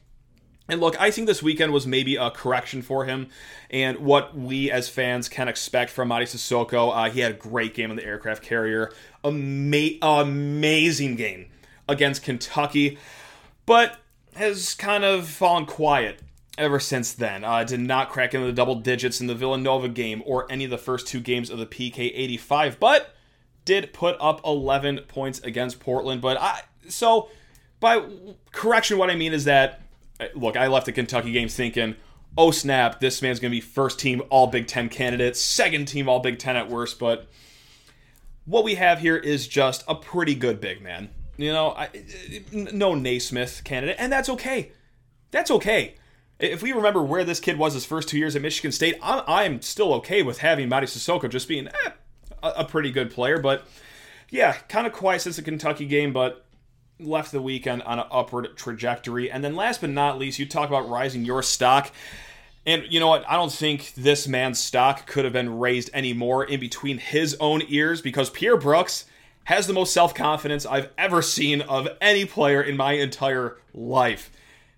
And 0.69 0.81
look, 0.81 1.01
I 1.01 1.11
think 1.11 1.29
this 1.29 1.43
weekend 1.43 1.73
was 1.73 1.87
maybe 1.87 2.17
a 2.17 2.31
correction 2.31 2.83
for 2.83 3.05
him 3.05 3.29
and 3.71 3.99
what 3.99 4.37
we 4.37 4.71
as 4.71 4.89
fans 4.89 5.29
can 5.29 5.47
expect 5.47 5.91
from 5.91 6.09
Mady 6.09 6.25
Sissoko. 6.25 6.93
Uh, 6.93 7.11
he 7.11 7.21
had 7.21 7.33
a 7.33 7.37
great 7.37 7.73
game 7.75 7.91
on 7.91 7.97
the 7.97 8.05
aircraft 8.05 8.43
carrier. 8.43 8.91
Ama- 9.25 9.99
amazing 10.03 11.15
game 11.15 11.47
against 11.89 12.25
Kentucky, 12.25 12.99
but 13.65 13.99
has 14.35 14.75
kind 14.75 15.05
of 15.05 15.29
fallen 15.29 15.67
quiet 15.67 16.21
ever 16.59 16.81
since 16.81 17.13
then. 17.13 17.45
Uh, 17.45 17.63
did 17.63 17.81
not 17.81 18.11
crack 18.11 18.35
into 18.35 18.47
the 18.47 18.53
double 18.53 18.77
digits 18.77 19.21
in 19.21 19.29
the 19.29 19.35
Villanova 19.35 19.89
game 19.89 20.23
or 20.27 20.51
any 20.51 20.65
of 20.65 20.71
the 20.71 20.79
first 20.79 21.07
two 21.07 21.21
games 21.21 21.49
of 21.49 21.59
the 21.59 21.67
PK 21.67 22.11
85, 22.13 22.81
but 22.81 23.15
did 23.65 23.93
put 23.93 24.17
up 24.21 24.41
11 24.45 25.01
points 25.09 25.39
against 25.41 25.81
Portland. 25.81 26.21
But 26.21 26.41
I, 26.41 26.63
so 26.89 27.29
by 27.79 28.05
correction, 28.53 28.99
what 28.99 29.11
I 29.11 29.17
mean 29.17 29.33
is 29.33 29.45
that 29.45 29.83
look, 30.35 30.57
I 30.57 30.67
left 30.69 30.87
the 30.87 30.93
Kentucky 30.93 31.33
game 31.33 31.49
thinking, 31.49 31.97
oh 32.37 32.51
snap, 32.51 33.01
this 33.01 33.23
man's 33.23 33.41
going 33.41 33.51
to 33.51 33.57
be 33.57 33.61
first 33.61 33.99
team 33.99 34.23
All 34.31 34.47
Big 34.47 34.67
Ten 34.67 34.89
candidate, 34.89 35.37
second 35.37 35.87
team 35.87 36.09
All 36.09 36.21
Big 36.21 36.39
Ten 36.39 36.57
at 36.57 36.69
worst. 36.69 36.99
But 36.99 37.27
what 38.45 38.65
we 38.65 38.77
have 38.77 39.01
here 39.01 39.17
is 39.17 39.47
just 39.47 39.85
a 39.89 39.95
pretty 39.95 40.35
good 40.35 40.61
big 40.61 40.83
man. 40.83 41.11
You 41.37 41.53
know, 41.53 41.73
I, 41.73 41.91
no 42.53 42.95
Naismith 42.95 43.63
candidate, 43.65 43.97
and 43.99 44.11
that's 44.11 44.29
okay. 44.31 44.73
That's 45.31 45.51
okay. 45.51 45.97
If 46.39 46.63
we 46.63 46.73
remember 46.73 47.03
where 47.03 47.25
this 47.25 47.41
kid 47.41 47.59
was 47.59 47.75
his 47.75 47.85
first 47.85 48.09
two 48.09 48.19
years 48.19 48.37
at 48.37 48.43
Michigan 48.43 48.73
State, 48.73 48.99
I'm, 49.03 49.23
I'm 49.27 49.63
still 49.63 49.93
okay 49.95 50.23
with 50.23 50.39
having 50.39 50.69
Mady 50.69 50.85
Sissoko 50.85 51.29
just 51.29 51.49
being 51.49 51.69
eh, 51.69 51.91
a, 52.43 52.49
a 52.49 52.65
pretty 52.65 52.91
good 52.91 53.11
player. 53.11 53.39
But 53.39 53.67
yeah, 54.31 54.53
kind 54.69 54.87
of 54.87 54.93
quiet 54.93 55.23
since 55.23 55.37
the 55.37 55.43
Kentucky 55.43 55.87
game, 55.87 56.13
but 56.13 56.46
left 56.99 57.33
the 57.33 57.43
weekend 57.43 57.83
on 57.83 57.99
an 57.99 58.07
upward 58.11 58.57
trajectory. 58.57 59.31
And 59.31 59.45
then 59.45 59.55
last 59.55 59.81
but 59.81 59.91
not 59.91 60.19
least, 60.19 60.39
you 60.39 60.47
talk 60.47 60.69
about 60.69 60.89
rising 60.89 61.25
your 61.25 61.43
stock. 61.43 61.93
And 62.65 62.85
you 62.91 62.99
know 62.99 63.09
what? 63.09 63.25
I 63.29 63.37
don't 63.37 63.53
think 63.53 63.95
this 63.95 64.27
man's 64.27 64.59
stock 64.59 65.07
could 65.07 65.25
have 65.25 65.33
been 65.33 65.59
raised 65.59 65.91
any 65.93 66.13
more 66.13 66.45
in 66.45 66.59
between 66.59 66.99
his 66.99 67.37
own 67.39 67.63
ears 67.69 68.01
because 68.01 68.31
Pierre 68.31 68.57
Brooks 68.57 69.05
has 69.45 69.67
the 69.67 69.73
most 69.73 69.93
self 69.93 70.15
confidence 70.15 70.67
I've 70.67 70.91
ever 70.99 71.23
seen 71.23 71.61
of 71.63 71.89
any 72.01 72.25
player 72.25 72.61
in 72.61 72.77
my 72.77 72.95
entire 72.95 73.59
life. 73.73 74.31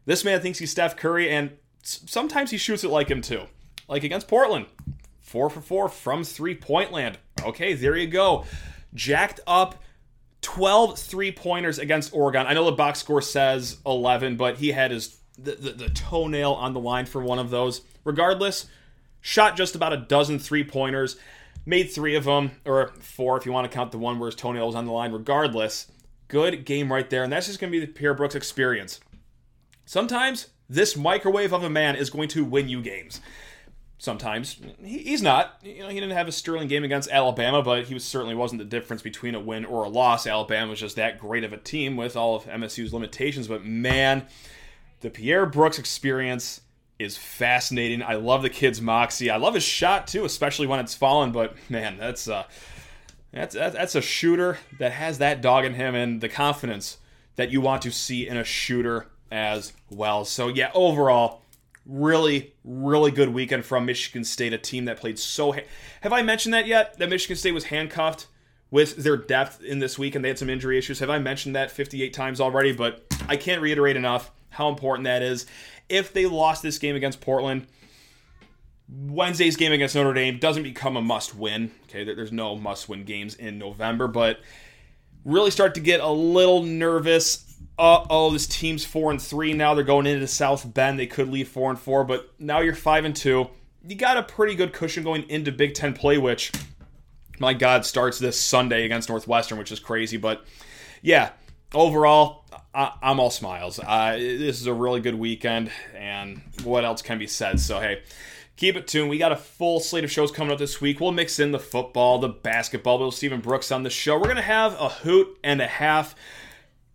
This 0.04 0.24
man 0.24 0.40
thinks 0.40 0.58
he's 0.58 0.70
Steph 0.70 0.96
Curry, 0.96 1.30
and 1.30 1.52
sometimes 1.82 2.50
he 2.50 2.58
shoots 2.58 2.84
it 2.84 2.90
like 2.90 3.08
him 3.10 3.22
too. 3.22 3.44
Like 3.88 4.04
against 4.04 4.28
Portland. 4.28 4.66
Four 5.20 5.48
for 5.50 5.60
four 5.60 5.88
from 5.88 6.24
three 6.24 6.54
point 6.54 6.92
land. 6.92 7.18
Okay, 7.42 7.74
there 7.74 7.96
you 7.96 8.06
go. 8.06 8.44
Jacked 8.94 9.40
up 9.46 9.82
12 10.58 10.98
three 10.98 11.30
pointers 11.30 11.78
against 11.78 12.12
Oregon. 12.12 12.44
I 12.44 12.52
know 12.52 12.64
the 12.64 12.72
box 12.72 12.98
score 12.98 13.22
says 13.22 13.76
11, 13.86 14.36
but 14.36 14.58
he 14.58 14.72
had 14.72 14.90
his 14.90 15.16
the, 15.38 15.52
the, 15.52 15.70
the, 15.70 15.88
toenail 15.90 16.52
on 16.54 16.72
the 16.72 16.80
line 16.80 17.06
for 17.06 17.22
one 17.22 17.38
of 17.38 17.50
those. 17.50 17.82
Regardless, 18.02 18.66
shot 19.20 19.56
just 19.56 19.76
about 19.76 19.92
a 19.92 19.98
dozen 19.98 20.40
three 20.40 20.64
pointers, 20.64 21.16
made 21.64 21.84
three 21.84 22.16
of 22.16 22.24
them, 22.24 22.50
or 22.64 22.88
four 22.98 23.36
if 23.36 23.46
you 23.46 23.52
want 23.52 23.70
to 23.70 23.72
count 23.72 23.92
the 23.92 23.98
one 23.98 24.18
where 24.18 24.26
his 24.26 24.34
toenail 24.34 24.66
was 24.66 24.74
on 24.74 24.84
the 24.84 24.90
line. 24.90 25.12
Regardless, 25.12 25.86
good 26.26 26.64
game 26.64 26.92
right 26.92 27.08
there, 27.08 27.22
and 27.22 27.32
that's 27.32 27.46
just 27.46 27.60
going 27.60 27.72
to 27.72 27.78
be 27.78 27.86
the 27.86 27.92
Pierre 27.92 28.14
Brooks 28.14 28.34
experience. 28.34 28.98
Sometimes 29.84 30.48
this 30.68 30.96
microwave 30.96 31.52
of 31.52 31.62
a 31.62 31.70
man 31.70 31.94
is 31.94 32.10
going 32.10 32.30
to 32.30 32.44
win 32.44 32.68
you 32.68 32.82
games 32.82 33.20
sometimes. 33.98 34.56
He, 34.82 34.98
he's 34.98 35.22
not. 35.22 35.58
You 35.62 35.82
know, 35.82 35.88
he 35.88 35.94
didn't 35.94 36.16
have 36.16 36.28
a 36.28 36.32
sterling 36.32 36.68
game 36.68 36.84
against 36.84 37.10
Alabama, 37.10 37.62
but 37.62 37.84
he 37.84 37.94
was, 37.94 38.04
certainly 38.04 38.34
wasn't 38.34 38.60
the 38.60 38.64
difference 38.64 39.02
between 39.02 39.34
a 39.34 39.40
win 39.40 39.64
or 39.64 39.84
a 39.84 39.88
loss. 39.88 40.26
Alabama 40.26 40.70
was 40.70 40.80
just 40.80 40.96
that 40.96 41.18
great 41.18 41.44
of 41.44 41.52
a 41.52 41.58
team 41.58 41.96
with 41.96 42.16
all 42.16 42.36
of 42.36 42.44
MSU's 42.44 42.94
limitations. 42.94 43.48
But 43.48 43.64
man, 43.64 44.26
the 45.00 45.10
Pierre 45.10 45.46
Brooks 45.46 45.78
experience 45.78 46.62
is 46.98 47.16
fascinating. 47.16 48.02
I 48.02 48.14
love 48.14 48.42
the 48.42 48.50
kid's 48.50 48.80
moxie. 48.80 49.30
I 49.30 49.36
love 49.36 49.54
his 49.54 49.62
shot 49.62 50.06
too, 50.06 50.24
especially 50.24 50.66
when 50.66 50.80
it's 50.80 50.94
fallen. 50.94 51.32
But 51.32 51.54
man, 51.68 51.98
that's 51.98 52.28
uh, 52.28 52.44
that's 53.32 53.54
that's 53.54 53.94
a 53.94 54.02
shooter 54.02 54.58
that 54.78 54.92
has 54.92 55.18
that 55.18 55.40
dog 55.40 55.64
in 55.64 55.74
him 55.74 55.94
and 55.94 56.20
the 56.20 56.28
confidence 56.28 56.98
that 57.36 57.50
you 57.50 57.60
want 57.60 57.82
to 57.82 57.92
see 57.92 58.26
in 58.26 58.36
a 58.36 58.44
shooter 58.44 59.06
as 59.30 59.72
well. 59.90 60.24
So 60.24 60.48
yeah, 60.48 60.70
overall 60.74 61.42
really, 61.88 62.52
really 62.64 63.10
good 63.10 63.30
weekend 63.30 63.64
from 63.64 63.86
Michigan 63.86 64.22
State, 64.22 64.52
a 64.52 64.58
team 64.58 64.84
that 64.84 64.98
played 64.98 65.18
so. 65.18 65.52
Ha- 65.52 65.62
Have 66.02 66.12
I 66.12 66.22
mentioned 66.22 66.52
that 66.54 66.66
yet? 66.66 66.98
That 66.98 67.08
Michigan 67.08 67.36
State 67.36 67.52
was 67.52 67.64
handcuffed 67.64 68.26
with 68.70 68.96
their 68.96 69.16
depth 69.16 69.62
in 69.64 69.78
this 69.78 69.98
week 69.98 70.14
and 70.14 70.22
they 70.22 70.28
had 70.28 70.38
some 70.38 70.50
injury 70.50 70.76
issues. 70.78 70.98
Have 70.98 71.08
I 71.10 71.18
mentioned 71.18 71.56
that 71.56 71.70
58 71.70 72.12
times 72.12 72.40
already? 72.40 72.72
But 72.72 73.04
I 73.26 73.36
can't 73.36 73.62
reiterate 73.62 73.96
enough 73.96 74.30
how 74.50 74.68
important 74.68 75.04
that 75.04 75.22
is. 75.22 75.46
If 75.88 76.12
they 76.12 76.26
lost 76.26 76.62
this 76.62 76.78
game 76.78 76.94
against 76.94 77.20
Portland, 77.22 77.66
Wednesday's 78.88 79.56
game 79.56 79.72
against 79.72 79.94
Notre 79.94 80.14
Dame 80.14 80.38
doesn't 80.38 80.62
become 80.62 80.96
a 80.96 81.02
must 81.02 81.34
win. 81.34 81.70
Okay, 81.84 82.04
there's 82.04 82.32
no 82.32 82.56
must 82.56 82.88
win 82.88 83.04
games 83.04 83.34
in 83.34 83.58
November, 83.58 84.06
but 84.08 84.40
really 85.24 85.50
start 85.50 85.74
to 85.74 85.80
get 85.80 86.00
a 86.00 86.08
little 86.08 86.62
nervous 86.62 87.47
uh 87.78 88.04
oh, 88.10 88.30
this 88.30 88.46
team's 88.46 88.84
four 88.84 89.10
and 89.10 89.22
three 89.22 89.52
now. 89.52 89.74
They're 89.74 89.84
going 89.84 90.06
into 90.06 90.26
South 90.26 90.72
Bend. 90.74 90.98
They 90.98 91.06
could 91.06 91.28
leave 91.28 91.48
four 91.48 91.70
and 91.70 91.78
four, 91.78 92.04
but 92.04 92.32
now 92.38 92.60
you're 92.60 92.74
five 92.74 93.04
and 93.04 93.14
two. 93.14 93.48
You 93.86 93.94
got 93.94 94.16
a 94.16 94.22
pretty 94.24 94.56
good 94.56 94.72
cushion 94.72 95.04
going 95.04 95.28
into 95.30 95.52
Big 95.52 95.74
Ten 95.74 95.94
play, 95.94 96.18
which, 96.18 96.50
my 97.38 97.54
God, 97.54 97.86
starts 97.86 98.18
this 98.18 98.38
Sunday 98.38 98.84
against 98.84 99.08
Northwestern, 99.08 99.58
which 99.58 99.70
is 99.70 99.78
crazy. 99.78 100.16
But 100.16 100.44
yeah, 101.02 101.30
overall, 101.72 102.44
I, 102.74 102.92
am 103.00 103.20
all 103.20 103.30
smiles. 103.30 103.78
Uh, 103.78 104.16
this 104.16 104.60
is 104.60 104.66
a 104.66 104.74
really 104.74 105.00
good 105.00 105.14
weekend, 105.14 105.70
and 105.94 106.42
what 106.64 106.84
else 106.84 107.00
can 107.00 107.18
be 107.18 107.26
said? 107.26 107.60
So 107.60 107.80
hey. 107.80 108.02
Keep 108.56 108.74
it 108.74 108.88
tuned. 108.88 109.08
We 109.08 109.18
got 109.18 109.30
a 109.30 109.36
full 109.36 109.78
slate 109.78 110.02
of 110.02 110.10
shows 110.10 110.32
coming 110.32 110.52
up 110.52 110.58
this 110.58 110.80
week. 110.80 110.98
We'll 110.98 111.12
mix 111.12 111.38
in 111.38 111.52
the 111.52 111.60
football, 111.60 112.18
the 112.18 112.28
basketball. 112.28 112.98
We'll 112.98 113.12
Stephen 113.12 113.40
Brooks 113.40 113.70
on 113.70 113.84
the 113.84 113.88
show. 113.88 114.16
We're 114.16 114.24
going 114.24 114.34
to 114.34 114.42
have 114.42 114.74
a 114.80 114.88
hoot 114.88 115.38
and 115.44 115.62
a 115.62 115.68
half 115.68 116.16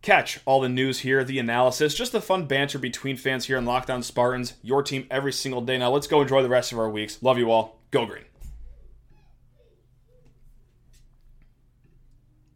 Catch 0.03 0.41
all 0.45 0.59
the 0.59 0.67
news 0.67 0.99
here, 0.99 1.23
the 1.23 1.39
analysis, 1.39 1.95
just 1.95 2.11
the 2.11 2.19
fun 2.19 2.45
banter 2.45 2.77
between 2.77 3.15
fans 3.15 3.45
here 3.45 3.57
on 3.57 3.63
Locked 3.63 3.89
On 3.89 4.03
Spartans, 4.03 4.55
your 4.61 4.83
team 4.83 5.07
every 5.09 5.31
single 5.31 5.61
day. 5.61 5.77
Now 5.77 5.91
let's 5.91 6.07
go 6.07 6.21
enjoy 6.21 6.43
the 6.43 6.49
rest 6.49 6.73
of 6.73 6.77
our 6.79 6.89
weeks. 6.89 7.23
Love 7.23 7.37
you 7.37 7.49
all. 7.49 7.79
Go 7.89 8.05
green. 8.05 8.25